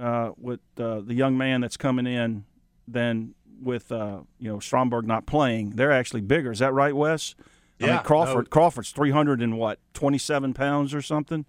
uh, 0.00 0.30
with 0.38 0.60
uh, 0.78 1.00
the 1.00 1.12
young 1.12 1.36
man 1.36 1.60
that's 1.60 1.76
coming 1.76 2.06
in 2.06 2.46
than 2.88 3.34
with 3.60 3.92
uh, 3.92 4.20
you 4.38 4.48
know 4.48 4.58
Stromberg 4.58 5.06
not 5.06 5.26
playing. 5.26 5.70
They're 5.70 5.92
actually 5.92 6.22
bigger. 6.22 6.52
Is 6.52 6.60
that 6.60 6.72
right, 6.72 6.96
Wes? 6.96 7.34
I 7.82 7.86
yeah, 7.86 7.94
mean, 7.94 8.04
Crawford 8.04 8.44
no. 8.44 8.50
Crawford's 8.50 8.90
three 8.90 9.10
hundred 9.10 9.40
and 9.40 9.58
what 9.58 9.78
twenty 9.94 10.18
seven 10.18 10.54
pounds 10.54 10.94
or 10.94 11.02
something. 11.02 11.44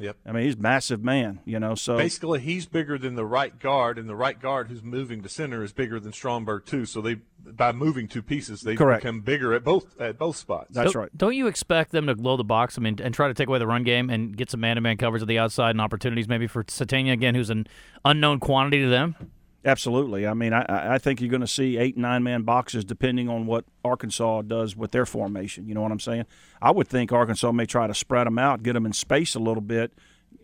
Yep. 0.00 0.16
I 0.26 0.32
mean, 0.32 0.44
he's 0.44 0.54
a 0.54 0.58
massive 0.58 1.02
man, 1.02 1.40
you 1.44 1.58
know. 1.58 1.74
So 1.74 1.96
basically, 1.96 2.40
he's 2.40 2.66
bigger 2.66 2.98
than 2.98 3.16
the 3.16 3.24
right 3.24 3.58
guard, 3.58 3.98
and 3.98 4.08
the 4.08 4.14
right 4.14 4.40
guard 4.40 4.68
who's 4.68 4.82
moving 4.82 5.22
to 5.22 5.28
center 5.28 5.62
is 5.62 5.72
bigger 5.72 5.98
than 5.98 6.12
Stromberg 6.12 6.66
too. 6.66 6.84
So 6.86 7.00
they, 7.00 7.16
by 7.44 7.72
moving 7.72 8.06
two 8.06 8.22
pieces, 8.22 8.60
they 8.60 8.76
Correct. 8.76 9.02
become 9.02 9.20
bigger 9.22 9.54
at 9.54 9.64
both 9.64 10.00
at 10.00 10.18
both 10.18 10.36
spots. 10.36 10.68
that's 10.70 10.92
don't, 10.92 11.02
right. 11.02 11.10
Don't 11.16 11.34
you 11.34 11.46
expect 11.46 11.90
them 11.90 12.06
to 12.06 12.14
blow 12.14 12.36
the 12.36 12.44
box? 12.44 12.78
I 12.78 12.80
mean, 12.80 12.98
and 13.02 13.12
try 13.12 13.28
to 13.28 13.34
take 13.34 13.48
away 13.48 13.58
the 13.58 13.66
run 13.66 13.82
game 13.82 14.08
and 14.10 14.36
get 14.36 14.50
some 14.50 14.60
man-to-man 14.60 14.98
coverage 14.98 15.22
at 15.22 15.28
the 15.28 15.38
outside 15.38 15.70
and 15.70 15.80
opportunities 15.80 16.28
maybe 16.28 16.46
for 16.46 16.64
Sategna 16.64 17.12
again, 17.12 17.34
who's 17.34 17.50
an 17.50 17.66
unknown 18.04 18.38
quantity 18.38 18.82
to 18.82 18.88
them. 18.88 19.16
Absolutely. 19.64 20.26
I 20.26 20.34
mean, 20.34 20.52
I, 20.52 20.94
I 20.94 20.98
think 20.98 21.20
you're 21.20 21.30
going 21.30 21.40
to 21.40 21.46
see 21.46 21.78
eight, 21.78 21.96
nine 21.96 22.22
man 22.22 22.42
boxes 22.42 22.84
depending 22.84 23.28
on 23.28 23.46
what 23.46 23.64
Arkansas 23.84 24.42
does 24.42 24.76
with 24.76 24.92
their 24.92 25.04
formation. 25.04 25.66
You 25.66 25.74
know 25.74 25.82
what 25.82 25.90
I'm 25.90 26.00
saying? 26.00 26.26
I 26.62 26.70
would 26.70 26.86
think 26.86 27.12
Arkansas 27.12 27.50
may 27.50 27.66
try 27.66 27.86
to 27.86 27.94
spread 27.94 28.26
them 28.26 28.38
out, 28.38 28.62
get 28.62 28.74
them 28.74 28.86
in 28.86 28.92
space 28.92 29.34
a 29.34 29.40
little 29.40 29.60
bit, 29.60 29.92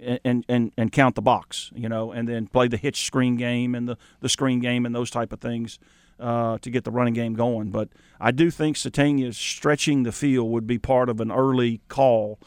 and 0.00 0.44
and, 0.48 0.72
and 0.76 0.90
count 0.90 1.14
the 1.14 1.22
box. 1.22 1.70
You 1.74 1.88
know, 1.88 2.10
and 2.10 2.28
then 2.28 2.48
play 2.48 2.66
the 2.66 2.76
hitch 2.76 3.06
screen 3.06 3.36
game 3.36 3.74
and 3.74 3.88
the, 3.88 3.96
the 4.20 4.28
screen 4.28 4.58
game 4.58 4.84
and 4.84 4.94
those 4.94 5.10
type 5.10 5.32
of 5.32 5.40
things 5.40 5.78
uh, 6.18 6.58
to 6.58 6.70
get 6.70 6.82
the 6.82 6.90
running 6.90 7.14
game 7.14 7.34
going. 7.34 7.70
But 7.70 7.90
I 8.20 8.32
do 8.32 8.50
think 8.50 8.76
Sategna 8.76 9.32
stretching 9.32 10.02
the 10.02 10.12
field 10.12 10.50
would 10.50 10.66
be 10.66 10.78
part 10.78 11.08
of 11.08 11.20
an 11.20 11.30
early 11.30 11.80
call, 11.86 12.40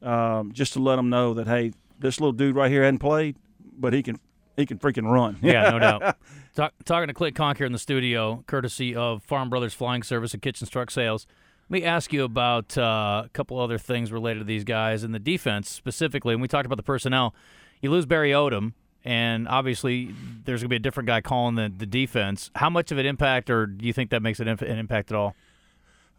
um, 0.00 0.52
just 0.52 0.72
to 0.72 0.78
let 0.80 0.96
them 0.96 1.10
know 1.10 1.34
that 1.34 1.46
hey, 1.46 1.72
this 1.98 2.18
little 2.18 2.32
dude 2.32 2.56
right 2.56 2.70
here 2.70 2.82
hadn't 2.82 2.98
played, 2.98 3.36
but 3.78 3.92
he 3.92 4.02
can 4.02 4.18
he 4.56 4.66
can 4.66 4.78
freaking 4.78 5.10
run. 5.10 5.38
Yeah, 5.42 5.70
no 5.70 5.78
doubt. 5.80 6.16
Talk, 6.54 6.72
talking 6.84 7.08
to 7.08 7.14
Clint 7.14 7.36
Conque 7.36 7.58
here 7.58 7.66
in 7.66 7.72
the 7.72 7.78
studio, 7.78 8.44
courtesy 8.46 8.94
of 8.94 9.22
Farm 9.22 9.50
Brothers 9.50 9.74
Flying 9.74 10.02
Service 10.02 10.32
and 10.32 10.42
Kitchen 10.42 10.66
Truck 10.66 10.90
Sales. 10.90 11.26
Let 11.68 11.80
me 11.80 11.84
ask 11.84 12.12
you 12.12 12.24
about 12.24 12.76
uh, 12.76 13.22
a 13.24 13.30
couple 13.32 13.58
other 13.58 13.78
things 13.78 14.12
related 14.12 14.40
to 14.40 14.44
these 14.44 14.64
guys 14.64 15.02
and 15.02 15.14
the 15.14 15.18
defense 15.18 15.70
specifically. 15.70 16.34
And 16.34 16.42
we 16.42 16.48
talked 16.48 16.66
about 16.66 16.76
the 16.76 16.82
personnel. 16.82 17.34
You 17.80 17.90
lose 17.90 18.06
Barry 18.06 18.30
Odom, 18.30 18.74
and 19.04 19.48
obviously 19.48 20.14
there's 20.44 20.60
going 20.60 20.66
to 20.66 20.68
be 20.68 20.76
a 20.76 20.80
different 20.80 21.06
guy 21.06 21.20
calling 21.22 21.54
the, 21.54 21.72
the 21.76 21.86
defense. 21.86 22.50
How 22.54 22.68
much 22.70 22.92
of 22.92 22.98
an 22.98 23.06
impact, 23.06 23.50
or 23.50 23.66
do 23.66 23.86
you 23.86 23.92
think 23.92 24.10
that 24.10 24.22
makes 24.22 24.40
an, 24.40 24.48
inf- 24.48 24.62
an 24.62 24.78
impact 24.78 25.10
at 25.10 25.16
all? 25.16 25.34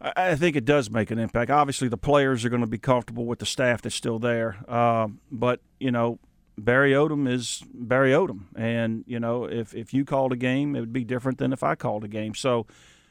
I 0.00 0.12
I 0.16 0.36
think 0.36 0.56
it 0.56 0.64
does 0.64 0.90
make 0.90 1.10
an 1.10 1.18
impact. 1.18 1.50
Obviously, 1.50 1.88
the 1.88 1.96
players 1.96 2.44
are 2.44 2.48
going 2.48 2.60
to 2.60 2.66
be 2.66 2.78
comfortable 2.78 3.24
with 3.24 3.38
the 3.38 3.46
staff 3.46 3.82
that's 3.82 3.94
still 3.94 4.18
there. 4.18 4.58
Um, 4.70 5.20
but 5.30 5.60
you 5.80 5.90
know, 5.90 6.18
Barry 6.58 6.92
Odom 6.92 7.28
is 7.30 7.62
Barry 7.74 8.12
Odom, 8.12 8.44
and 8.56 9.04
you 9.06 9.20
know, 9.20 9.44
if 9.44 9.74
if 9.74 9.92
you 9.92 10.04
called 10.04 10.32
a 10.32 10.36
game, 10.36 10.74
it 10.74 10.80
would 10.80 10.92
be 10.92 11.04
different 11.04 11.38
than 11.38 11.52
if 11.52 11.62
I 11.62 11.74
called 11.74 12.02
a 12.04 12.08
game. 12.08 12.34
So 12.34 12.66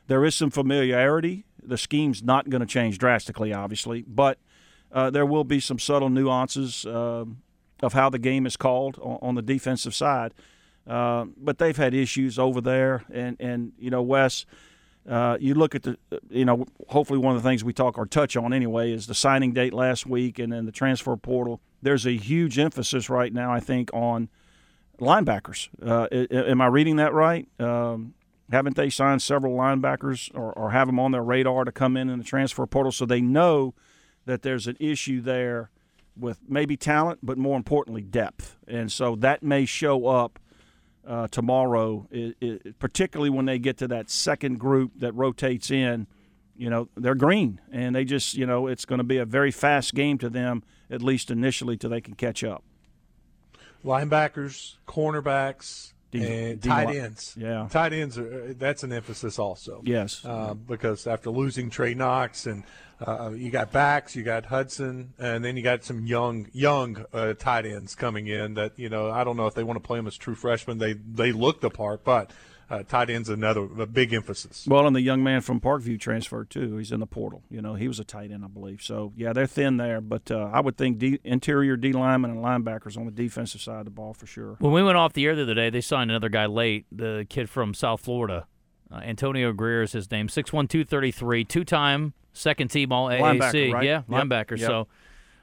there 0.07 0.25
is 0.25 0.35
some 0.35 0.49
familiarity. 0.49 1.45
The 1.63 1.77
scheme's 1.77 2.23
not 2.23 2.49
going 2.49 2.61
to 2.61 2.67
change 2.67 2.97
drastically, 2.97 3.53
obviously, 3.53 4.03
but 4.07 4.39
uh, 4.91 5.09
there 5.09 5.25
will 5.25 5.43
be 5.43 5.59
some 5.59 5.77
subtle 5.77 6.09
nuances 6.09 6.85
uh, 6.85 7.25
of 7.81 7.93
how 7.93 8.09
the 8.09 8.19
game 8.19 8.45
is 8.45 8.57
called 8.57 8.97
on, 8.99 9.19
on 9.21 9.35
the 9.35 9.41
defensive 9.41 9.93
side. 9.93 10.33
Uh, 10.87 11.25
but 11.37 11.57
they've 11.57 11.77
had 11.77 11.93
issues 11.93 12.39
over 12.39 12.61
there, 12.61 13.03
and 13.11 13.37
and 13.39 13.73
you 13.77 13.89
know, 13.89 14.01
Wes. 14.01 14.45
Uh, 15.07 15.37
you 15.39 15.53
look 15.53 15.75
at 15.75 15.83
the, 15.83 15.95
you 16.31 16.43
know, 16.43 16.65
hopefully 16.87 17.19
one 17.19 17.35
of 17.35 17.43
the 17.43 17.47
things 17.47 17.63
we 17.63 17.71
talk 17.71 17.95
or 17.95 18.07
touch 18.07 18.35
on 18.35 18.51
anyway 18.51 18.91
is 18.91 19.05
the 19.05 19.13
signing 19.13 19.53
date 19.53 19.71
last 19.71 20.07
week 20.07 20.39
and 20.39 20.51
then 20.51 20.65
the 20.65 20.71
transfer 20.71 21.15
portal. 21.15 21.61
There's 21.85 22.07
a 22.07 22.17
huge 22.17 22.57
emphasis 22.57 23.11
right 23.11 23.31
now, 23.31 23.53
I 23.53 23.59
think, 23.59 23.91
on 23.93 24.27
linebackers. 24.99 25.69
Uh, 25.79 26.07
am 26.11 26.59
I 26.59 26.65
reading 26.65 26.95
that 26.95 27.13
right? 27.13 27.47
Um, 27.59 28.15
haven't 28.51 28.75
they 28.75 28.89
signed 28.89 29.21
several 29.21 29.55
linebackers 29.55 30.31
or, 30.33 30.51
or 30.53 30.71
have 30.71 30.87
them 30.87 30.99
on 30.99 31.11
their 31.11 31.21
radar 31.21 31.63
to 31.63 31.71
come 31.71 31.95
in 31.95 32.09
in 32.09 32.17
the 32.17 32.23
transfer 32.23 32.65
portal 32.65 32.91
so 32.91 33.05
they 33.05 33.21
know 33.21 33.75
that 34.25 34.41
there's 34.41 34.65
an 34.65 34.77
issue 34.79 35.21
there 35.21 35.69
with 36.17 36.39
maybe 36.47 36.75
talent, 36.75 37.19
but 37.21 37.37
more 37.37 37.55
importantly, 37.55 38.01
depth. 38.01 38.57
And 38.67 38.91
so 38.91 39.15
that 39.17 39.43
may 39.43 39.65
show 39.65 40.07
up 40.07 40.39
uh, 41.05 41.27
tomorrow, 41.27 42.07
i 42.11 42.33
i 42.41 42.57
particularly 42.79 43.29
when 43.29 43.45
they 43.45 43.59
get 43.59 43.77
to 43.77 43.87
that 43.89 44.09
second 44.09 44.59
group 44.59 44.93
that 44.97 45.13
rotates 45.13 45.69
in. 45.69 46.07
You 46.57 46.69
know, 46.69 46.87
they're 46.95 47.15
green, 47.15 47.59
and 47.71 47.95
they 47.95 48.05
just, 48.05 48.35
you 48.35 48.45
know, 48.45 48.67
it's 48.67 48.85
going 48.85 48.99
to 48.99 49.03
be 49.03 49.17
a 49.17 49.25
very 49.25 49.51
fast 49.51 49.93
game 49.93 50.17
to 50.19 50.29
them, 50.29 50.63
at 50.89 51.01
least 51.01 51.29
initially, 51.29 51.77
till 51.77 51.89
they 51.89 52.01
can 52.01 52.15
catch 52.15 52.43
up. 52.43 52.63
Linebackers, 53.83 54.75
cornerbacks, 54.87 55.93
and 56.13 56.61
D- 56.61 56.69
tight 56.69 56.95
ends. 56.95 57.35
Yeah. 57.37 57.67
tight 57.69 57.93
ends 57.93 58.17
are 58.17 58.53
that's 58.53 58.83
an 58.83 58.91
emphasis 58.91 59.39
also. 59.39 59.81
Yes. 59.83 60.23
uh, 60.25 60.53
because 60.53 61.07
after 61.07 61.29
losing 61.29 61.69
Trey 61.69 61.93
Knox 61.93 62.45
and 62.45 62.63
uh, 63.05 63.31
you 63.35 63.51
got 63.51 63.71
backs, 63.71 64.15
you 64.15 64.23
got 64.23 64.45
Hudson, 64.45 65.13
and 65.19 65.43
then 65.43 65.57
you 65.57 65.63
got 65.63 65.83
some 65.83 66.05
young 66.05 66.47
young 66.53 67.05
uh, 67.13 67.33
tight 67.33 67.65
ends 67.65 67.95
coming 67.95 68.27
in 68.27 68.53
that 68.53 68.77
you 68.77 68.89
know 68.89 69.11
I 69.11 69.23
don't 69.23 69.37
know 69.37 69.47
if 69.47 69.53
they 69.53 69.63
want 69.63 69.77
to 69.77 69.85
play 69.85 69.99
them 69.99 70.07
as 70.07 70.15
true 70.15 70.35
freshmen. 70.35 70.77
They 70.77 70.93
they 70.93 71.31
look 71.31 71.61
the 71.61 71.69
part, 71.69 72.03
but 72.03 72.31
uh, 72.69 72.83
tight 72.83 73.09
ends 73.09 73.29
another 73.29 73.61
a 73.79 73.85
big 73.85 74.13
emphasis. 74.13 74.65
Well, 74.67 74.87
and 74.87 74.95
the 74.95 75.01
young 75.01 75.23
man 75.23 75.41
from 75.41 75.59
Parkview 75.61 75.99
transferred 75.99 76.49
too. 76.49 76.77
He's 76.77 76.91
in 76.91 76.99
the 76.99 77.05
portal. 77.05 77.43
You 77.49 77.61
know, 77.61 77.75
he 77.75 77.87
was 77.87 77.99
a 77.99 78.03
tight 78.03 78.31
end, 78.31 78.43
I 78.43 78.47
believe. 78.47 78.81
So 78.81 79.13
yeah, 79.15 79.33
they're 79.33 79.45
thin 79.47 79.77
there, 79.77 80.01
but 80.01 80.31
uh, 80.31 80.49
I 80.51 80.61
would 80.61 80.77
think 80.77 80.97
D- 80.97 81.19
interior 81.23 81.77
D 81.77 81.93
linemen 81.93 82.31
and 82.31 82.39
linebackers 82.43 82.97
on 82.97 83.05
the 83.05 83.11
defensive 83.11 83.61
side 83.61 83.79
of 83.79 83.85
the 83.85 83.91
ball 83.91 84.13
for 84.13 84.25
sure. 84.25 84.55
When 84.59 84.71
we 84.73 84.81
went 84.83 84.97
off 84.97 85.13
the 85.13 85.25
air 85.25 85.35
the 85.35 85.43
other 85.43 85.53
day, 85.53 85.69
they 85.69 85.81
signed 85.81 86.09
another 86.09 86.29
guy 86.29 86.45
late, 86.47 86.85
the 86.91 87.25
kid 87.29 87.49
from 87.49 87.73
South 87.73 88.01
Florida. 88.01 88.47
Uh, 88.91 88.97
Antonio 88.97 89.51
Grier 89.51 89.81
is 89.81 89.91
his 89.93 90.09
name, 90.11 90.29
Six 90.29 90.53
one 90.53 90.67
two 90.67 90.83
thirty 90.83 91.11
three, 91.11 91.43
two-time 91.43 92.13
second 92.33 92.69
team 92.69 92.91
All 92.91 93.07
AAC. 93.09 93.19
Linebacker, 93.39 93.73
right? 93.73 93.83
Yeah, 93.85 94.01
Yep, 94.09 94.23
linebacker. 94.23 94.57
yep. 94.57 94.67
So 94.67 94.87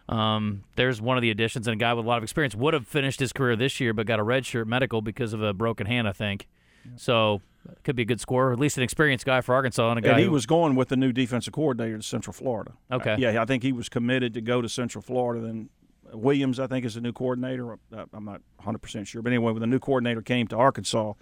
um, 0.08 0.64
there's 0.76 1.00
one 1.00 1.16
of 1.16 1.22
the 1.22 1.30
additions, 1.30 1.66
and 1.66 1.74
a 1.74 1.78
guy 1.78 1.94
with 1.94 2.04
a 2.04 2.08
lot 2.08 2.18
of 2.18 2.22
experience 2.22 2.54
would 2.54 2.74
have 2.74 2.86
finished 2.86 3.20
his 3.20 3.32
career 3.32 3.56
this 3.56 3.80
year, 3.80 3.92
but 3.92 4.06
got 4.06 4.18
a 4.18 4.22
red 4.22 4.44
shirt 4.44 4.66
medical 4.66 5.00
because 5.02 5.32
of 5.32 5.42
a 5.42 5.52
broken 5.52 5.86
hand, 5.86 6.06
I 6.08 6.12
think. 6.12 6.48
So 6.96 7.40
could 7.84 7.94
be 7.96 8.02
a 8.02 8.06
good 8.06 8.20
scorer, 8.20 8.52
at 8.52 8.58
least 8.58 8.76
an 8.76 8.82
experienced 8.82 9.24
guy 9.24 9.40
for 9.40 9.54
Arkansas, 9.54 9.88
and 9.90 9.98
a 9.98 10.02
guy 10.02 10.10
And 10.10 10.18
he 10.18 10.24
who- 10.26 10.32
was 10.32 10.46
going 10.46 10.74
with 10.74 10.88
the 10.88 10.96
new 10.96 11.12
defensive 11.12 11.52
coordinator 11.52 11.96
to 11.98 12.02
Central 12.02 12.32
Florida. 12.32 12.72
Okay. 12.90 13.16
Yeah, 13.18 13.40
I 13.40 13.44
think 13.44 13.62
he 13.62 13.72
was 13.72 13.88
committed 13.88 14.34
to 14.34 14.40
go 14.40 14.60
to 14.60 14.68
Central 14.68 15.00
Florida. 15.02 15.46
Then 15.46 15.68
Williams, 16.12 16.58
I 16.58 16.66
think, 16.66 16.84
is 16.84 16.94
the 16.94 17.00
new 17.00 17.12
coordinator. 17.12 17.72
Uh, 17.72 18.04
I'm 18.12 18.24
not 18.24 18.40
100 18.56 18.78
percent 18.78 19.06
sure, 19.08 19.22
but 19.22 19.30
anyway, 19.32 19.52
when 19.52 19.60
the 19.60 19.66
new 19.66 19.78
coordinator 19.78 20.22
came 20.22 20.46
to 20.48 20.56
Arkansas, 20.56 21.12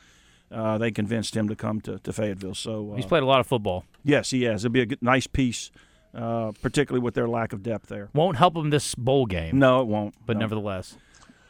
uh, 0.51 0.79
they 0.79 0.91
convinced 0.91 1.37
him 1.37 1.49
to 1.49 1.55
come 1.55 1.81
to, 1.83 1.99
to 2.01 2.13
Fayetteville. 2.13 2.55
So 2.55 2.93
uh, 2.93 2.97
he's 2.97 3.07
played 3.07 3.23
a 3.23 3.27
lot 3.27 3.41
of 3.41 3.47
football. 3.47 3.85
yes, 4.03 4.31
he 4.31 4.45
has. 4.45 4.65
It'll 4.65 4.73
be 4.73 4.81
a 4.81 4.87
good, 4.87 5.03
nice 5.03 5.27
piece, 5.29 5.71
uh, 6.15 6.53
particularly 6.63 7.05
with 7.05 7.15
their 7.15 7.29
lack 7.29 7.53
of 7.53 7.63
depth 7.63 7.89
there. 7.89 8.09
Won't 8.15 8.37
help 8.39 8.57
him 8.57 8.71
this 8.71 8.95
bowl 8.97 9.27
game, 9.27 9.59
No, 9.59 9.81
it 9.83 9.87
won't. 9.87 10.15
but 10.27 10.37
No. 10.37 10.41
nevertheless. 10.41 10.97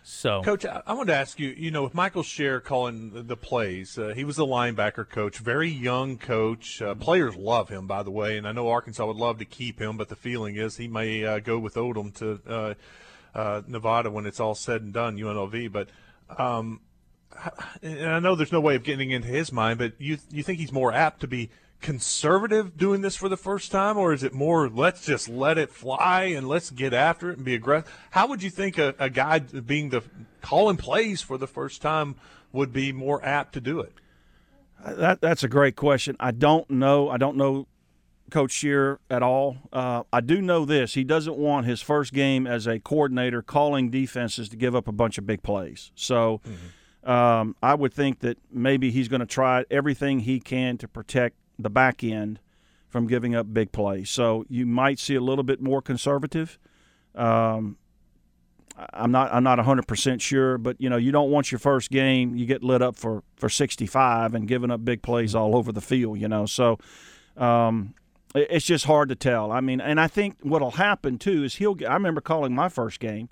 So 0.03 0.43
Coach, 0.43 0.65
I, 0.65 0.83
I 0.87 0.95
wanted 0.95 1.13
to 1.13 1.19
ask 1.19 1.39
you. 1.39 1.51
You 1.51 1.71
know, 1.71 1.83
with 1.83 1.95
Michael 1.95 2.23
Scher 2.23 2.63
calling 2.63 3.11
the, 3.11 3.23
the 3.23 3.37
plays, 3.37 3.99
uh, 3.99 4.13
he 4.15 4.25
was 4.25 4.39
a 4.39 4.43
linebacker 4.43 5.09
coach, 5.09 5.39
very 5.39 5.69
young 5.69 6.17
coach. 6.17 6.81
Uh, 6.81 6.95
players 6.95 7.37
love 7.37 7.69
him, 7.69 7.87
by 7.87 8.03
the 8.03 8.11
way, 8.11 8.39
and 8.39 8.49
I 8.49 8.53
know 8.53 8.69
Arkansas 8.69 9.07
would 9.07 9.17
love 9.17 9.39
to 9.39 9.45
keep 9.45 9.81
him, 9.81 9.97
but 9.97 10.09
the 10.09 10.17
feeling 10.17 10.57
is 10.57 10.77
he 10.77 10.89
may 10.89 11.25
uh, 11.25 11.39
go 11.41 11.59
with 11.59 11.75
Odom 11.75 12.15
to 12.15 12.41
uh, 12.49 12.75
uh, 13.35 13.63
Nevada 13.67 14.11
when 14.11 14.27
it's 14.27 14.41
all 14.41 14.55
said 14.55 14.83
and 14.83 14.93
done, 14.93 15.17
UNLV. 15.17 15.71
But 15.71 15.89
um, 16.39 16.81
and 17.83 18.07
I 18.07 18.19
know 18.19 18.35
there's 18.35 18.53
no 18.53 18.61
way 18.61 18.77
of 18.77 18.83
getting 18.83 19.11
into 19.11 19.29
his 19.29 19.53
mind, 19.53 19.79
but 19.79 19.93
you 19.99 20.19
you 20.31 20.43
think 20.43 20.59
he's 20.59 20.73
more 20.73 20.93
apt 20.93 21.21
to 21.21 21.27
be 21.27 21.51
conservative 21.81 22.77
doing 22.77 23.01
this 23.01 23.17
for 23.17 23.29
the 23.29 23.37
first 23.37 23.71
time, 23.73 23.97
or 23.97 24.13
is 24.13 24.23
it 24.23 24.33
more 24.33 24.69
let's 24.69 25.05
just 25.05 25.29
let 25.29 25.59
it 25.59 25.71
fly 25.71 26.25
and 26.25 26.47
let's 26.49 26.71
get 26.71 26.93
after 26.93 27.31
it 27.31 27.37
and 27.37 27.45
be 27.45 27.55
aggressive? 27.55 27.91
How 28.11 28.27
would 28.29 28.43
you 28.43 28.51
think 28.51 28.79
a, 28.79 28.95
a 28.99 29.11
guy 29.11 29.39
being 29.39 29.91
the 29.91 30.03
calling 30.43 30.77
plays 30.77 31.23
for 31.23 31.39
the 31.39 31.47
first 31.47 31.83
time 31.83 32.17
would 32.53 32.73
be 32.73 32.93
more 32.93 33.25
apt 33.25 33.55
to 33.55 33.61
do 33.61 33.81
it? 33.81 33.93
That 34.85 35.21
that's 35.21 35.43
a 35.43 35.49
great 35.49 35.77
question. 35.77 36.17
I 36.21 36.31
don't 36.31 36.69
know. 36.71 37.09
I 37.09 37.17
don't 37.17 37.37
know 37.37 37.67
Coach 38.31 38.53
Shear 38.53 39.01
at 39.11 39.23
all. 39.23 39.57
Uh, 39.73 40.05
I 40.13 40.21
do 40.21 40.41
know 40.41 40.65
this: 40.65 40.95
he 40.95 41.05
doesn't 41.05 41.37
want 41.37 41.67
his 41.67 41.81
first 41.81 42.13
game 42.13 42.47
as 42.47 42.67
a 42.67 42.79
coordinator 42.79 43.43
calling 43.43 43.91
defenses 43.91 44.49
to 44.51 44.57
give 44.57 44.75
up 44.75 44.87
a 44.89 44.93
bunch 44.93 45.19
of 45.19 45.27
big 45.27 45.43
plays. 45.43 45.93
So. 45.95 46.41
Um, 47.03 47.57
I 47.63 47.75
would 47.75 47.95
think 47.95 48.19
that 48.19 48.37
maybe 48.53 48.91
he's 48.91 49.09
going 49.09 49.21
to 49.21 49.27
try 49.27 49.65
everything 49.71 50.21
he 50.21 50.39
can 50.39 50.77
to 50.77 50.87
protect 50.87 51.35
the 51.63 51.71
back 51.71 52.03
end 52.05 52.41
from 52.89 53.07
giving 53.07 53.35
up 53.35 53.53
big 53.55 53.71
plays. 53.73 54.11
So 54.11 54.45
you 54.49 54.67
might 54.67 54.99
see 54.99 55.15
a 55.15 55.21
little 55.21 55.45
bit 55.45 55.61
more 55.63 55.81
conservative. 55.81 56.59
Um, 57.15 57.77
I'm 58.95 59.11
not 59.13 59.33
I'm 59.33 59.45
not 59.45 59.59
100% 59.59 60.21
sure, 60.21 60.57
but 60.57 60.81
you 60.81 60.89
know, 60.89 60.97
you 60.97 61.13
don't 61.13 61.31
want 61.31 61.53
your 61.53 61.59
first 61.59 61.91
game 61.91 62.35
you 62.37 62.47
get 62.47 62.63
lit 62.65 62.81
up 62.83 62.97
for 62.97 63.23
for 63.37 63.49
65 63.49 64.35
and 64.35 64.49
giving 64.49 64.71
up 64.71 64.85
big 64.85 65.03
plays 65.03 65.35
all 65.35 65.55
over 65.55 65.71
the 65.71 65.81
field, 65.83 66.19
you 66.19 66.29
know. 66.29 66.47
So 66.47 66.79
um, 67.37 67.95
it- 68.35 68.47
it's 68.51 68.65
just 68.67 68.87
hard 68.87 69.09
to 69.11 69.15
tell. 69.15 69.53
I 69.53 69.61
mean, 69.61 69.81
and 69.81 70.01
I 70.01 70.07
think 70.07 70.37
what'll 70.43 70.73
happen 70.73 71.19
too 71.19 71.45
is 71.45 71.57
he'll 71.57 71.75
get 71.75 71.91
I 71.91 71.95
remember 71.95 72.21
calling 72.23 72.55
my 72.55 72.69
first 72.71 73.01
game 73.01 73.29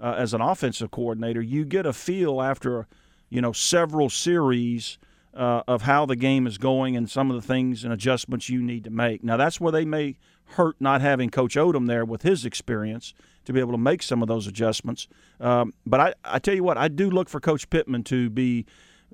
uh, 0.00 0.14
as 0.18 0.34
an 0.34 0.40
offensive 0.42 0.90
coordinator, 0.90 1.40
you 1.40 1.64
get 1.64 1.86
a 1.86 1.92
feel 1.94 2.42
after 2.42 2.86
you 3.30 3.40
know 3.40 3.52
several 3.52 4.10
series 4.10 4.98
uh, 5.34 5.62
of 5.68 5.82
how 5.82 6.06
the 6.06 6.16
game 6.16 6.46
is 6.46 6.58
going 6.58 6.96
and 6.96 7.08
some 7.10 7.30
of 7.30 7.40
the 7.40 7.46
things 7.46 7.84
and 7.84 7.92
adjustments 7.92 8.48
you 8.48 8.60
need 8.60 8.84
to 8.84 8.90
make. 8.90 9.22
Now 9.22 9.36
that's 9.36 9.60
where 9.60 9.72
they 9.72 9.84
may 9.84 10.16
hurt 10.56 10.76
not 10.80 11.00
having 11.00 11.30
Coach 11.30 11.54
Odom 11.54 11.86
there 11.86 12.04
with 12.04 12.22
his 12.22 12.44
experience 12.44 13.14
to 13.44 13.52
be 13.52 13.60
able 13.60 13.72
to 13.72 13.78
make 13.78 14.02
some 14.02 14.22
of 14.22 14.28
those 14.28 14.46
adjustments. 14.46 15.08
Um, 15.40 15.72
but 15.86 16.00
I, 16.00 16.14
I 16.24 16.38
tell 16.38 16.54
you 16.54 16.64
what, 16.64 16.76
I 16.76 16.88
do 16.88 17.10
look 17.10 17.28
for 17.28 17.40
Coach 17.40 17.70
Pittman 17.70 18.04
to 18.04 18.28
be 18.30 18.66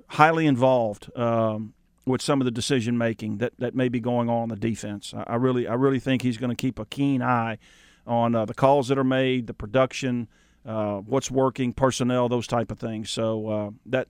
highly 0.07 0.47
involved 0.47 1.15
um, 1.17 1.73
with 2.05 2.21
some 2.21 2.41
of 2.41 2.45
the 2.45 2.51
decision 2.51 2.97
making 2.97 3.37
that, 3.37 3.53
that 3.59 3.75
may 3.75 3.89
be 3.89 3.99
going 3.99 4.29
on 4.29 4.43
on 4.43 4.49
the 4.49 4.55
defense. 4.55 5.13
I, 5.15 5.23
I 5.27 5.35
really 5.35 5.67
I 5.67 5.73
really 5.73 5.99
think 5.99 6.21
he's 6.21 6.37
going 6.37 6.49
to 6.49 6.55
keep 6.55 6.79
a 6.79 6.85
keen 6.85 7.21
eye 7.21 7.57
on 8.05 8.35
uh, 8.35 8.45
the 8.45 8.53
calls 8.53 8.87
that 8.87 8.97
are 8.97 9.03
made, 9.03 9.47
the 9.47 9.53
production, 9.53 10.27
uh, 10.65 10.97
what's 10.97 11.29
working, 11.29 11.73
personnel, 11.73 12.29
those 12.29 12.47
type 12.47 12.71
of 12.71 12.79
things. 12.79 13.09
So 13.09 13.47
uh, 13.47 13.69
that 13.85 14.07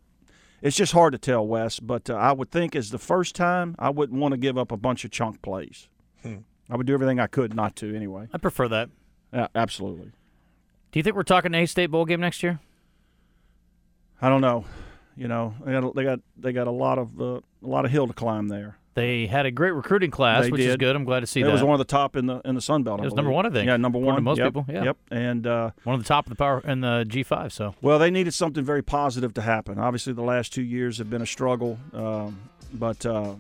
it's 0.62 0.76
just 0.76 0.94
hard 0.94 1.14
to 1.14 1.18
tell, 1.18 1.46
Wes. 1.46 1.80
But 1.80 2.10
uh, 2.10 2.16
I 2.16 2.32
would 2.32 2.52
think 2.52 2.76
as 2.76 2.92
the 2.92 2.98
first 2.98 3.36
time, 3.36 3.76
I 3.78 3.90
wouldn't 3.90 4.20
want 4.20 4.34
to 4.34 4.38
give 4.38 4.58
up 4.58 4.72
a 4.72 4.78
bunch 4.78 5.06
of 5.06 5.12
chunk 5.12 5.42
plays. 5.42 5.88
I 6.70 6.76
would 6.76 6.86
do 6.86 6.94
everything 6.94 7.20
I 7.20 7.28
could 7.28 7.56
not 7.56 7.76
to, 7.78 7.96
anyway. 7.96 8.28
I 8.34 8.38
prefer 8.38 8.68
that. 8.68 8.90
Yeah, 9.32 9.48
absolutely. 9.56 10.12
Do 10.92 11.00
you 11.00 11.04
think 11.04 11.16
we're 11.16 11.24
talking 11.24 11.54
A 11.54 11.66
State 11.66 11.88
bowl 11.88 12.06
game 12.06 12.20
next 12.20 12.44
year? 12.44 12.60
I 14.22 14.30
don't 14.30 14.42
know. 14.42 14.66
You 15.16 15.28
know, 15.28 15.56
they 15.66 15.72
got 15.72 15.96
they 15.96 16.04
got 16.04 16.20
they 16.38 16.52
got 16.52 16.68
a 16.68 16.72
lot 16.72 17.00
of 17.00 17.22
uh, 17.22 17.26
a 17.36 17.42
lot 17.62 17.86
of 17.86 17.92
hill 17.92 18.08
to 18.08 18.14
climb 18.14 18.50
there. 18.50 18.78
They 18.98 19.28
had 19.28 19.46
a 19.46 19.52
great 19.52 19.74
recruiting 19.76 20.10
class, 20.10 20.46
They 20.46 20.50
which 20.52 20.62
is 20.62 20.76
good. 20.76 20.96
I'm 20.96 21.04
glad 21.06 21.20
to 21.20 21.28
see 21.28 21.42
It 21.42 21.44
that. 21.44 21.52
was 21.52 21.62
one 21.62 21.76
of 21.76 21.78
the 21.78 21.86
top 21.86 22.16
in 22.16 22.26
the 22.26 22.42
in 22.44 22.56
the 22.56 22.62
Sun 22.62 22.82
Belt. 22.82 23.00
I 23.00 23.04
It 23.04 23.06
was 23.06 23.14
number 23.14 23.30
one, 23.30 23.46
I 23.46 23.52
think. 23.52 23.68
Yeah, 23.68 23.78
number 23.78 24.00
one. 24.00 24.16
to 24.16 24.22
most 24.22 24.40
Yep, 24.40 24.48
people, 24.48 24.66
yeah. 24.68 24.86
Yep. 24.86 24.98
And 25.12 25.46
uh, 25.46 25.70
one 25.84 25.94
of 25.94 26.02
the 26.02 26.08
top 26.08 26.26
of 26.26 26.32
the 26.32 26.36
power 26.36 26.62
in 26.66 26.82
the 26.82 27.06
G5. 27.08 27.52
So 27.52 27.76
well, 27.80 28.00
they 28.00 28.10
needed 28.10 28.34
something 28.34 28.64
very 28.66 28.82
positive 28.82 29.36
to 29.36 29.42
happen. 29.44 29.78
Obviously, 29.78 30.14
the 30.14 30.24
last 30.24 30.52
two 30.52 30.64
years 30.64 30.98
have 30.98 31.12
been 31.12 31.22
a 31.22 31.28
struggle, 31.28 31.78
um, 31.94 32.40
but 32.74 33.06
uh, 33.06 33.36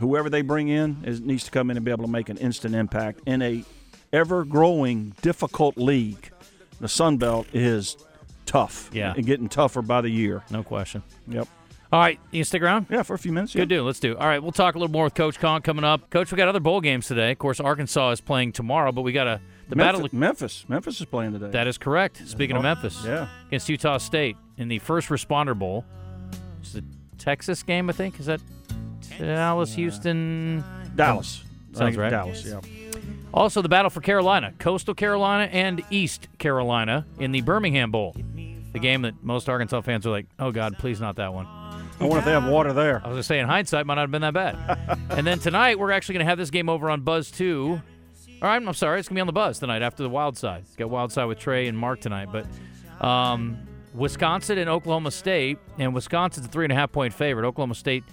whoever 0.00 0.28
they 0.28 0.42
bring 0.42 0.68
in 0.68 0.98
is, 1.02 1.22
needs 1.22 1.44
to 1.44 1.50
come 1.50 1.70
in 1.70 1.78
and 1.78 1.86
be 1.86 1.90
able 1.90 2.04
to 2.04 2.10
make 2.10 2.28
an 2.28 2.36
instant 2.36 2.74
impact 2.74 3.20
in 3.24 3.40
a 3.40 3.64
ever 4.12 4.44
growing 4.44 5.14
difficult 5.22 5.78
league. 5.78 6.30
The 6.78 6.88
Sun 6.88 7.16
Belt 7.16 7.46
is 7.54 7.96
tough. 8.44 8.90
Yeah. 8.92 9.14
and 9.16 9.24
getting 9.24 9.48
tougher 9.48 9.80
by 9.80 10.02
the 10.02 10.10
year. 10.10 10.42
No 10.50 10.62
question. 10.62 11.02
Yep. 11.26 11.48
All 11.90 12.00
right, 12.00 12.20
you 12.30 12.44
stick 12.44 12.62
around. 12.62 12.86
Yeah, 12.90 13.02
for 13.02 13.14
a 13.14 13.18
few 13.18 13.32
minutes. 13.32 13.54
Good 13.54 13.70
yeah. 13.70 13.76
deal. 13.78 13.84
Let's 13.84 14.00
do. 14.00 14.16
All 14.16 14.26
right, 14.26 14.42
we'll 14.42 14.52
talk 14.52 14.74
a 14.74 14.78
little 14.78 14.92
more 14.92 15.04
with 15.04 15.14
Coach 15.14 15.40
Conque 15.40 15.64
coming 15.64 15.84
up. 15.84 16.10
Coach, 16.10 16.30
we 16.30 16.36
got 16.36 16.48
other 16.48 16.60
bowl 16.60 16.82
games 16.82 17.06
today. 17.06 17.32
Of 17.32 17.38
course, 17.38 17.60
Arkansas 17.60 18.10
is 18.10 18.20
playing 18.20 18.52
tomorrow, 18.52 18.92
but 18.92 19.02
we 19.02 19.12
got 19.12 19.26
a 19.26 19.40
the 19.68 19.76
Memphis, 19.76 20.02
battle. 20.02 20.18
Memphis. 20.18 20.64
Memphis 20.68 21.00
is 21.00 21.06
playing 21.06 21.32
today. 21.32 21.50
That 21.50 21.66
is 21.66 21.78
correct. 21.78 22.22
Speaking 22.26 22.56
of 22.56 22.62
Memphis, 22.62 23.02
yeah. 23.04 23.28
against 23.48 23.68
Utah 23.68 23.98
State 23.98 24.36
in 24.56 24.68
the 24.68 24.78
first 24.78 25.08
responder 25.08 25.58
bowl. 25.58 25.84
It's 26.60 26.72
the 26.72 26.84
Texas 27.18 27.62
game, 27.62 27.88
I 27.88 27.92
think. 27.92 28.20
Is 28.20 28.26
that 28.26 28.40
Dallas, 29.18 29.74
Houston? 29.74 30.64
Dallas. 30.94 31.42
Sounds 31.72 31.96
right. 31.96 32.10
Dallas. 32.10 32.44
Yeah. 32.44 32.60
Also, 33.32 33.60
the 33.62 33.68
battle 33.68 33.90
for 33.90 34.00
Carolina, 34.00 34.52
Coastal 34.58 34.94
Carolina 34.94 35.44
and 35.52 35.82
East 35.90 36.28
Carolina 36.38 37.06
in 37.18 37.32
the 37.32 37.42
Birmingham 37.42 37.90
Bowl. 37.90 38.16
The 38.72 38.78
game 38.78 39.02
that 39.02 39.22
most 39.22 39.48
Arkansas 39.48 39.80
fans 39.82 40.06
are 40.06 40.10
like, 40.10 40.26
"Oh 40.38 40.50
God, 40.50 40.78
please 40.78 41.00
not 41.00 41.16
that 41.16 41.32
one." 41.32 41.46
I 42.00 42.04
wonder 42.04 42.18
if 42.18 42.24
they 42.24 42.30
have 42.30 42.46
water 42.46 42.72
there. 42.72 43.00
I 43.04 43.08
was 43.08 43.14
gonna 43.14 43.22
say, 43.24 43.38
in 43.40 43.46
hindsight, 43.46 43.86
might 43.86 43.94
not 43.94 44.02
have 44.02 44.10
been 44.10 44.22
that 44.22 44.34
bad. 44.34 44.98
and 45.10 45.26
then 45.26 45.38
tonight, 45.38 45.78
we're 45.78 45.90
actually 45.90 46.14
gonna 46.14 46.26
have 46.26 46.38
this 46.38 46.50
game 46.50 46.68
over 46.68 46.90
on 46.90 47.00
Buzz 47.00 47.30
Two. 47.30 47.80
All 48.40 48.48
right, 48.48 48.62
I'm 48.62 48.74
sorry, 48.74 49.00
it's 49.00 49.08
gonna 49.08 49.16
be 49.16 49.20
on 49.20 49.26
the 49.26 49.32
Buzz 49.32 49.58
tonight 49.58 49.82
after 49.82 50.04
the 50.04 50.08
Wild 50.08 50.36
Side. 50.36 50.64
Got 50.76 50.90
Wild 50.90 51.10
Side 51.10 51.24
with 51.24 51.38
Trey 51.38 51.66
and 51.66 51.76
Mark 51.76 52.00
tonight, 52.00 52.28
but 52.30 52.46
um, 53.04 53.58
Wisconsin 53.94 54.58
and 54.58 54.70
Oklahoma 54.70 55.10
State, 55.10 55.58
and 55.78 55.92
Wisconsin's 55.92 56.46
a 56.46 56.48
three 56.48 56.64
and 56.64 56.72
a 56.72 56.76
half 56.76 56.92
point 56.92 57.12
favorite. 57.12 57.46
Oklahoma 57.46 57.74
State 57.74 58.04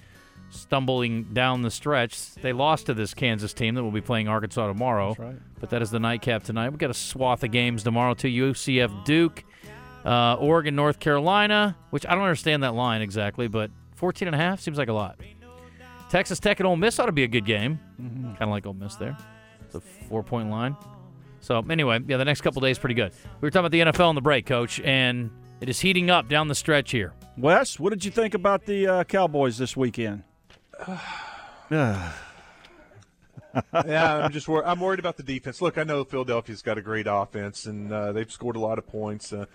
stumbling 0.50 1.26
down 1.34 1.62
the 1.62 1.72
stretch. 1.72 2.34
They 2.36 2.54
lost 2.54 2.88
to 2.88 2.94
this 2.94 3.14
Kansas 3.14 3.54
team 3.54 3.76
that 3.76 3.84
will 3.84 3.92
be 3.92 4.02
playing 4.02 4.28
Arkansas 4.28 4.68
tomorrow. 4.68 5.10
That's 5.10 5.20
right. 5.20 5.36
But 5.60 5.70
that 5.72 5.82
is 5.82 5.92
the 5.92 6.00
nightcap 6.00 6.44
tonight. 6.44 6.70
We've 6.70 6.80
got 6.80 6.90
a 6.90 6.96
swath 6.96 7.44
of 7.44 7.52
games 7.52 7.84
tomorrow 7.84 8.14
too. 8.14 8.30
UCF 8.30 9.06
Duke, 9.06 9.44
uh, 10.06 10.36
Oregon, 10.36 10.76
North 10.76 11.00
Carolina, 11.00 11.76
which 11.90 12.06
I 12.06 12.14
don't 12.14 12.24
understand 12.24 12.64
that 12.64 12.76
line 12.76 13.02
exactly, 13.02 13.48
but 13.48 13.72
14 13.96 14.28
and 14.28 14.36
a 14.36 14.38
half 14.38 14.60
seems 14.60 14.78
like 14.78 14.90
a 14.90 14.94
lot. 14.94 15.20
Texas 16.10 16.40
Tech 16.40 16.60
and 16.60 16.68
Ole 16.68 16.76
Miss 16.76 17.00
ought 17.00 17.08
to 17.08 17.12
be 17.12 17.24
a 17.24 17.28
good 17.28 17.46
game. 17.46 17.80
Kind 17.98 18.42
of 18.42 18.50
like 18.50 18.66
Ole 18.66 18.74
Miss 18.74 18.96
there. 18.96 19.18
It's 19.62 19.76
a 19.76 19.82
four 19.82 20.24
point 20.24 20.50
line. 20.50 20.76
So 21.40 21.64
anyway, 21.70 22.00
yeah, 22.08 22.18
the 22.18 22.26
next 22.26 22.42
couple 22.42 22.62
days 22.62 22.80
pretty 22.80 22.96
good. 22.96 23.12
We 23.42 23.46
were 23.46 23.52
talking 23.52 23.68
about 23.68 23.72
the 23.72 23.92
NFL 23.92 24.08
on 24.08 24.16
the 24.16 24.22
break, 24.22 24.46
Coach, 24.46 24.80
and 24.82 25.32
it 25.62 25.70
is 25.70 25.80
heating 25.80 26.10
up 26.10 26.28
down 26.28 26.48
the 26.48 26.56
stretch 26.56 26.92
here. 26.92 27.14
Wes, 27.38 27.80
what 27.80 27.92
did 27.92 28.06
you 28.06 28.12
think 28.12 28.34
about 28.34 28.66
the 28.66 28.88
uh, 28.88 29.04
Cowboys 29.04 29.58
this 29.58 29.76
weekend? 29.76 30.24
yeah, 31.72 32.12
I'm 33.74 34.32
just 34.32 34.48
wor- 34.48 34.66
I'm 34.66 34.80
worried 34.80 35.00
about 35.00 35.18
the 35.18 35.24
defense. 35.24 35.62
Look, 35.62 35.78
I 35.78 35.84
know 35.84 36.04
Philadelphia's 36.04 36.62
got 36.62 36.78
a 36.78 36.82
great 36.82 37.08
offense 37.10 37.66
and 37.66 37.92
uh, 37.92 38.12
they've 38.12 38.32
scored 38.32 38.56
a 38.56 38.60
lot 38.60 38.78
of 38.78 38.88
points. 38.88 39.34
Uh, 39.34 39.46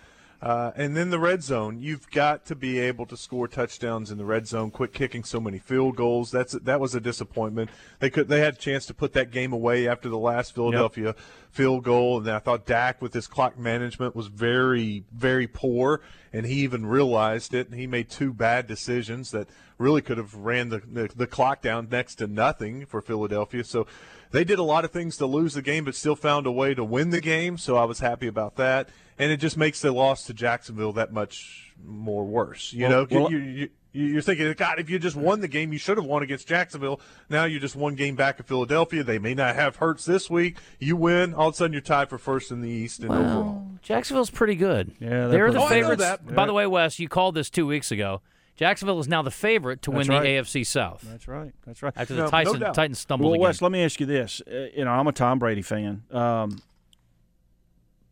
uh, 0.43 0.71
and 0.75 0.97
then 0.97 1.11
the 1.11 1.19
red 1.19 1.43
zone, 1.43 1.81
you've 1.81 2.11
got 2.11 2.47
to 2.47 2.55
be 2.55 2.79
able 2.79 3.05
to 3.07 3.17
score 3.17 3.47
touchdowns 3.47 4.11
in 4.11 4.17
the 4.17 4.25
red 4.25 4.47
zone. 4.47 4.71
Quit 4.71 4.95
kicking 4.95 5.23
so 5.23 5.39
many 5.39 5.59
field 5.59 5.97
goals. 5.97 6.31
That's 6.31 6.53
that 6.53 6.81
was 6.81 6.95
a 6.95 7.01
disappointment. 7.01 7.69
They 7.99 8.09
could 8.09 8.29
they 8.29 8.41
had 8.41 8.55
a 8.55 8.59
chance 8.59 8.87
to 8.87 8.95
put 8.95 9.13
that 9.13 9.31
game 9.31 9.53
away 9.53 9.87
after 9.87 10.09
the 10.09 10.19
last 10.19 10.55
Philadelphia 10.55 11.15
field 11.51 11.85
goal, 11.85 12.19
and 12.19 12.31
I 12.31 12.39
thought 12.39 12.65
Dak 12.65 13.03
with 13.03 13.13
his 13.13 13.27
clock 13.27 13.59
management 13.59 14.17
was 14.17 14.29
very 14.29 15.05
very 15.13 15.47
poor, 15.47 16.01
and 16.33 16.47
he 16.47 16.55
even 16.61 16.87
realized 16.87 17.55
it. 17.55 17.69
And 17.69 17.79
he 17.79 17.87
made 17.87 18.09
two 18.11 18.33
bad 18.33 18.67
decisions 18.67 19.31
that 19.31 19.49
really 19.79 20.03
could 20.03 20.19
have 20.19 20.35
ran 20.35 20.69
the, 20.69 20.79
the, 20.81 21.09
the 21.15 21.27
clock 21.27 21.63
down 21.63 21.89
next 21.91 22.17
to 22.17 22.27
nothing 22.27 22.87
for 22.87 23.01
Philadelphia. 23.01 23.65
So 23.65 23.87
they 24.31 24.45
did 24.45 24.59
a 24.59 24.63
lot 24.63 24.85
of 24.85 24.91
things 24.91 25.17
to 25.17 25.27
lose 25.27 25.55
the 25.55 25.63
game, 25.63 25.85
but 25.85 25.95
still 25.95 26.17
found 26.17 26.47
a 26.47 26.53
way 26.53 26.75
to 26.75 26.85
win 26.85 27.11
the 27.11 27.21
game. 27.21 27.59
So 27.59 27.77
I 27.77 27.85
was 27.85 28.01
happy 28.01 28.27
about 28.27 28.57
that. 28.57 28.89
And 29.19 29.31
it 29.33 29.39
just 29.39 29.57
makes 29.57 29.81
the 29.81 29.93
loss 29.93 30.25
to 30.27 30.35
Jacksonville 30.35 30.93
that 30.95 31.13
much 31.13 31.75
more 31.85 32.25
worse. 32.25 32.73
You 32.73 32.89
Well- 32.89 32.91
know, 32.91 33.07
well- 33.11 33.31
you, 33.31 33.39
you, 33.39 33.69
you're 33.93 34.23
thinking, 34.23 34.53
God, 34.53 34.79
if 34.79 34.89
you 34.89 34.99
just 34.99 35.17
won 35.17 35.41
the 35.41 35.49
game, 35.49 35.73
you 35.73 35.79
should 35.79 35.97
have 35.97 36.07
won 36.07 36.23
against 36.23 36.47
Jacksonville. 36.47 37.01
Now 37.29 37.45
you're 37.45 37.61
just 37.61 37.75
one 37.77 37.95
game 37.97 38.15
back 38.17 38.39
at 38.39 38.47
Philadelphia. 38.47 39.03
They 39.03 39.19
may 39.19 39.35
not 39.35 39.55
have 39.57 39.77
Hurts 39.77 40.05
this 40.05 40.31
week. 40.31 40.57
You 40.79 40.97
win, 40.97 41.35
all 41.35 41.49
of 41.49 41.55
a 41.55 41.57
sudden 41.57 41.73
you're 41.73 41.83
tied 41.83 42.09
for 42.09 42.19
first 42.19 42.51
in 42.51 42.61
the 42.61 42.69
East 42.71 43.01
and 43.01 43.11
overall. 43.11 43.67
Jacksonville's 43.83 44.31
pretty 44.31 44.55
good. 44.55 44.93
Yeah, 45.01 45.09
they're 45.09 45.29
they're 45.29 45.47
the 45.53 45.59
good. 45.59 45.59
Oh, 45.59 45.65
I 45.67 45.69
know 45.69 45.69
favorites. 45.83 46.03
that. 46.03 46.35
By 46.35 46.47
the 46.47 46.53
way, 46.55 46.67
Wes, 46.67 46.99
you 46.99 47.09
called 47.09 47.35
this 47.35 47.51
two 47.51 47.67
weeks 47.67 47.91
ago. 47.91 48.21
Jacksonville 48.57 49.01
is 49.01 49.09
now 49.09 49.23
the 49.23 49.31
favorite 49.31 49.81
to 49.83 49.91
win 49.91 50.07
That's 50.07 50.53
the. 50.53 50.61
AFC 50.61 50.67
South 50.67 51.03
That's 51.09 51.27
right. 51.27 51.53
That's 51.67 51.83
right. 51.83 51.95
after 51.97 52.15
the 52.15 52.25
no 52.25 52.29
Tyson, 52.31 52.61
doubt. 52.61 52.75
Titans 52.75 52.99
stumbled 52.99 53.31
Well, 53.31 53.35
again. 53.37 53.43
Wes, 53.49 53.63
let 53.63 53.73
me 53.73 53.83
ask 53.83 53.99
you 53.99 54.05
this. 54.07 54.43
Uh, 54.47 54.67
you 54.77 54.85
know, 54.85 54.91
I'm 54.91 55.07
a 55.07 55.13
Tom 55.13 55.39
Brady 55.39 55.63
fan. 55.63 56.03
Um, 56.11 56.61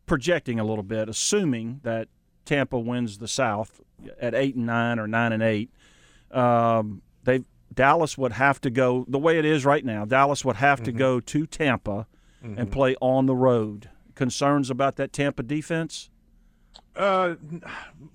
projecting 0.07 0.59
a 0.59 0.63
little 0.63 0.83
bit, 0.83 1.07
assuming 1.07 1.81
that 1.83 2.07
Tampa 2.49 2.79
wins 2.79 3.19
the 3.19 3.27
South 3.27 3.79
at 4.19 4.33
eight 4.33 4.55
and 4.55 4.65
nine 4.65 4.97
or 4.97 5.07
nine 5.07 5.31
and 5.33 5.43
eight, 5.43 5.69
um, 6.31 7.03
they 7.23 7.43
Dallas 7.71 8.17
would 8.17 8.31
have 8.31 8.59
to 8.61 8.71
go 8.71 9.05
the 9.07 9.19
way 9.19 9.37
it 9.37 9.45
is 9.45 9.65
right 9.65 9.85
now. 9.85 10.03
Dallas 10.03 10.43
would 10.43 10.55
have 10.55 10.81
to 10.83 10.91
go 10.91 11.19
to 11.19 11.45
Tampa 11.45 12.07
and 12.41 12.71
play 12.71 12.95
on 13.01 13.27
the 13.27 13.35
road. 13.35 13.89
Concerns 14.15 14.71
about 14.71 14.95
that 14.95 15.13
Tampa 15.13 15.43
defense? 15.43 16.09
Uh, 16.95 17.35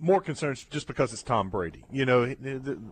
more 0.00 0.20
concerns 0.20 0.64
just 0.64 0.88
because 0.88 1.12
it's 1.12 1.22
Tom 1.22 1.48
Brady. 1.48 1.84
You 1.92 2.04
know, 2.04 2.34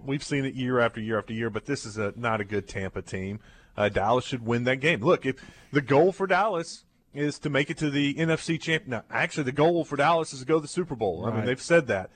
we've 0.07 0.23
seen 0.23 0.45
it 0.45 0.55
year 0.55 0.79
after 0.79 1.01
year 1.01 1.19
after 1.19 1.33
year, 1.33 1.51
but 1.51 1.67
this 1.67 1.85
is 1.85 1.99
a 1.99 2.13
not 2.17 2.41
a 2.41 2.45
good 2.45 2.69
Tampa 2.69 3.03
team. 3.03 3.41
Uh, 3.77 3.89
Dallas 3.89 4.25
should 4.25 4.47
win 4.47 4.65
that 4.65 4.77
game. 4.77 5.01
Look, 5.01 5.27
if 5.27 5.37
the 5.73 5.81
goal 5.81 6.13
for 6.13 6.27
Dallas 6.29 6.85
is 7.15 7.39
to 7.41 7.51
make 7.51 7.71
it 7.71 7.77
to 7.79 7.91
the 7.91 8.15
NFC 8.15 8.61
champion, 8.61 8.91
now, 8.91 9.03
actually, 9.11 9.45
the 9.45 9.53
goal 9.53 9.85
for 9.85 9.97
Dallas 9.97 10.33
is 10.33 10.41
to 10.41 10.47
go 10.47 10.55
to 10.57 10.63
the 10.63 10.69
Super 10.69 10.95
Bowl. 10.95 11.25
I 11.27 11.35
mean, 11.35 11.45
they've 11.45 11.61
said 11.61 11.87
that. 11.89 12.11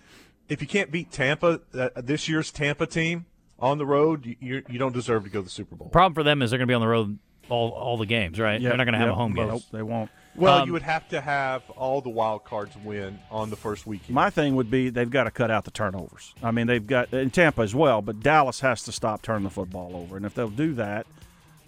If 0.48 0.62
you 0.62 0.68
can't 0.68 0.90
beat 0.90 1.10
Tampa, 1.10 1.60
uh, 1.74 1.88
this 1.96 2.28
year's 2.28 2.50
Tampa 2.52 2.86
team 2.86 3.26
on 3.58 3.78
the 3.78 3.86
road, 3.86 4.24
you, 4.26 4.36
you 4.40 4.62
you 4.68 4.78
don't 4.78 4.92
deserve 4.92 5.24
to 5.24 5.30
go 5.30 5.40
to 5.40 5.44
the 5.44 5.50
Super 5.50 5.74
Bowl. 5.74 5.88
Problem 5.88 6.14
for 6.14 6.22
them 6.22 6.40
is 6.40 6.50
they're 6.50 6.58
going 6.58 6.68
to 6.68 6.70
be 6.70 6.74
on 6.74 6.80
the 6.80 6.86
road 6.86 7.18
all 7.48 7.70
all 7.70 7.96
the 7.96 8.06
games, 8.06 8.38
right? 8.38 8.60
they're 8.62 8.76
not 8.76 8.84
going 8.84 8.92
to 8.92 8.98
have 8.98 9.08
Yep. 9.08 9.12
a 9.14 9.18
home 9.18 9.34
game. 9.34 9.48
Nope, 9.48 9.62
they 9.72 9.82
won't. 9.82 10.10
Well, 10.36 10.58
Um, 10.62 10.66
you 10.66 10.72
would 10.74 10.82
have 10.82 11.08
to 11.08 11.20
have 11.20 11.68
all 11.70 12.00
the 12.00 12.10
wild 12.10 12.44
cards 12.44 12.76
win 12.84 13.18
on 13.30 13.48
the 13.50 13.56
first 13.56 13.86
weekend. 13.86 14.10
My 14.14 14.28
thing 14.30 14.54
would 14.56 14.70
be 14.70 14.90
they've 14.90 15.10
got 15.10 15.24
to 15.24 15.30
cut 15.30 15.50
out 15.50 15.64
the 15.64 15.70
turnovers. 15.70 16.34
I 16.42 16.50
mean, 16.50 16.66
they've 16.66 16.86
got 16.86 17.12
in 17.12 17.30
Tampa 17.30 17.62
as 17.62 17.74
well, 17.74 18.02
but 18.02 18.20
Dallas 18.20 18.60
has 18.60 18.82
to 18.84 18.92
stop 18.92 19.22
turning 19.22 19.44
the 19.44 19.50
football 19.50 19.96
over. 19.96 20.16
And 20.16 20.26
if 20.26 20.34
they'll 20.34 20.48
do 20.50 20.74
that, 20.74 21.06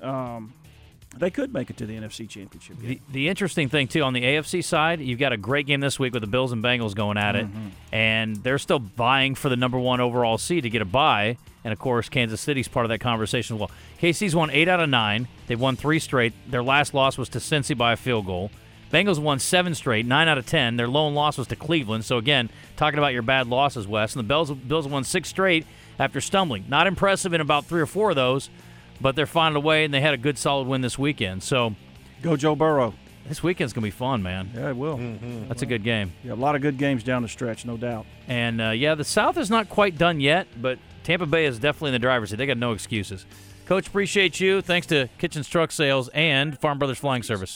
um, 0.03 0.53
they 1.21 1.31
could 1.31 1.53
make 1.53 1.71
it 1.71 1.77
to 1.79 1.87
the 1.87 1.97
NFC 1.97 2.29
Championship 2.29 2.81
game. 2.81 2.89
The, 2.89 3.01
the 3.13 3.29
interesting 3.29 3.69
thing 3.69 3.89
too 3.89 4.03
on 4.03 4.13
the 4.13 4.23
AFC 4.23 4.63
side, 4.65 5.01
you've 5.01 5.19
got 5.19 5.33
a 5.33 5.37
great 5.37 5.67
game 5.67 5.81
this 5.81 5.99
week 5.99 6.13
with 6.13 6.23
the 6.23 6.27
Bills 6.29 6.53
and 6.53 6.63
Bengals 6.63 6.95
going 6.95 7.17
at 7.19 7.37
it, 7.37 7.47
Mm-hmm. 7.47 7.69
and 7.93 8.37
they're 8.37 8.59
still 8.59 8.79
vying 8.81 9.35
for 9.35 9.49
the 9.49 9.57
number 9.57 9.79
one 9.79 10.01
overall 10.01 10.39
seed 10.39 10.63
to 10.65 10.71
get 10.71 10.83
a 10.83 10.87
bye. 10.87 11.37
And 11.65 11.73
of 11.73 11.79
course, 11.79 12.09
Kansas 12.09 12.41
City's 12.41 12.69
part 12.69 12.87
of 12.87 12.91
that 12.91 13.01
conversation 13.01 13.57
as 13.57 13.61
well. 13.61 13.71
KC's 14.01 14.35
won 14.35 14.51
eight 14.51 14.69
out 14.69 14.81
of 14.81 14.89
nine. 14.89 15.29
They've 15.49 15.61
won 15.61 15.77
three 15.77 15.99
straight. 15.99 16.33
Their 16.51 16.63
last 16.63 16.95
loss 16.95 17.19
was 17.19 17.29
to 17.31 17.39
Cincy 17.39 17.77
by 17.77 17.93
a 17.93 17.97
field 17.97 18.27
goal. 18.27 18.51
Bengals 18.93 19.19
won 19.19 19.39
seven 19.39 19.75
straight, 19.75 20.07
nine 20.07 20.29
out 20.29 20.39
of 20.39 20.47
ten. 20.47 20.77
Their 20.77 20.89
lone 20.89 21.15
loss 21.15 21.37
was 21.37 21.47
to 21.49 21.57
Cleveland. 21.57 22.07
So 22.07 22.17
again, 22.17 22.49
talking 22.79 22.99
about 22.99 23.13
your 23.13 23.21
bad 23.23 23.47
losses, 23.47 23.87
Wes. 23.87 24.15
And 24.15 24.21
the 24.25 24.27
Bills 24.29 24.51
Bills 24.51 24.87
won 24.89 25.05
six 25.05 25.29
straight 25.29 25.67
after 25.99 26.23
stumbling. 26.23 26.65
Not 26.69 26.87
impressive 26.87 27.35
in 27.35 27.43
about 27.43 27.67
three 27.67 27.83
or 27.83 27.87
four 27.87 28.09
of 28.11 28.17
those, 28.17 28.49
but 29.01 29.17
they're 29.17 29.27
finding 29.27 29.57
a 29.57 29.65
way, 29.65 29.85
and 29.85 29.93
they 29.93 30.01
had 30.01 30.15
a 30.15 30.19
good 30.19 30.39
solid 30.39 30.67
win 30.69 30.81
this 30.81 30.99
weekend. 30.99 31.43
So 31.43 31.75
Go 32.23 32.37
Joe 32.37 32.55
Burrow. 32.57 32.95
this 33.29 33.43
weekend's 33.43 33.73
gonna 33.73 33.87
be 33.87 33.91
fun, 33.91 34.23
man. 34.23 34.51
Yeah, 34.55 34.71
it 34.71 34.77
will. 34.77 34.99
That's 35.49 35.63
a 35.63 35.67
good 35.67 35.85
game. 35.85 36.13
Yeah, 36.25 36.33
a 36.33 36.35
lot 36.35 36.55
of 36.57 36.63
good 36.63 36.79
games 36.79 37.03
down 37.05 37.23
the 37.23 37.29
stretch, 37.29 37.65
no 37.65 37.77
doubt. 37.77 38.07
And 38.27 38.61
uh, 38.61 38.71
yeah, 38.71 38.95
the 38.95 39.05
South 39.05 39.37
is 39.39 39.51
not 39.51 39.69
quite 39.69 39.97
done 39.99 40.21
yet, 40.21 40.49
but 40.61 40.79
Tampa 41.05 41.27
Bay 41.27 41.47
is 41.47 41.59
definitely 41.59 41.91
in 41.91 41.93
the 41.95 41.99
driver's 42.01 42.31
seat. 42.31 42.37
They 42.37 42.47
got 42.47 42.59
no 42.59 42.73
excuses. 42.73 43.25
Coach, 43.67 43.87
appreciate 43.89 44.41
you. 44.41 44.63
Thanks 44.63 44.87
to 44.89 45.09
Kitchen's 45.19 45.47
Truck 45.49 45.71
Sales 45.73 46.09
and 46.09 46.59
Farm 46.59 46.79
Brothers 46.79 46.99
Flying 46.99 47.23
Service. 47.23 47.51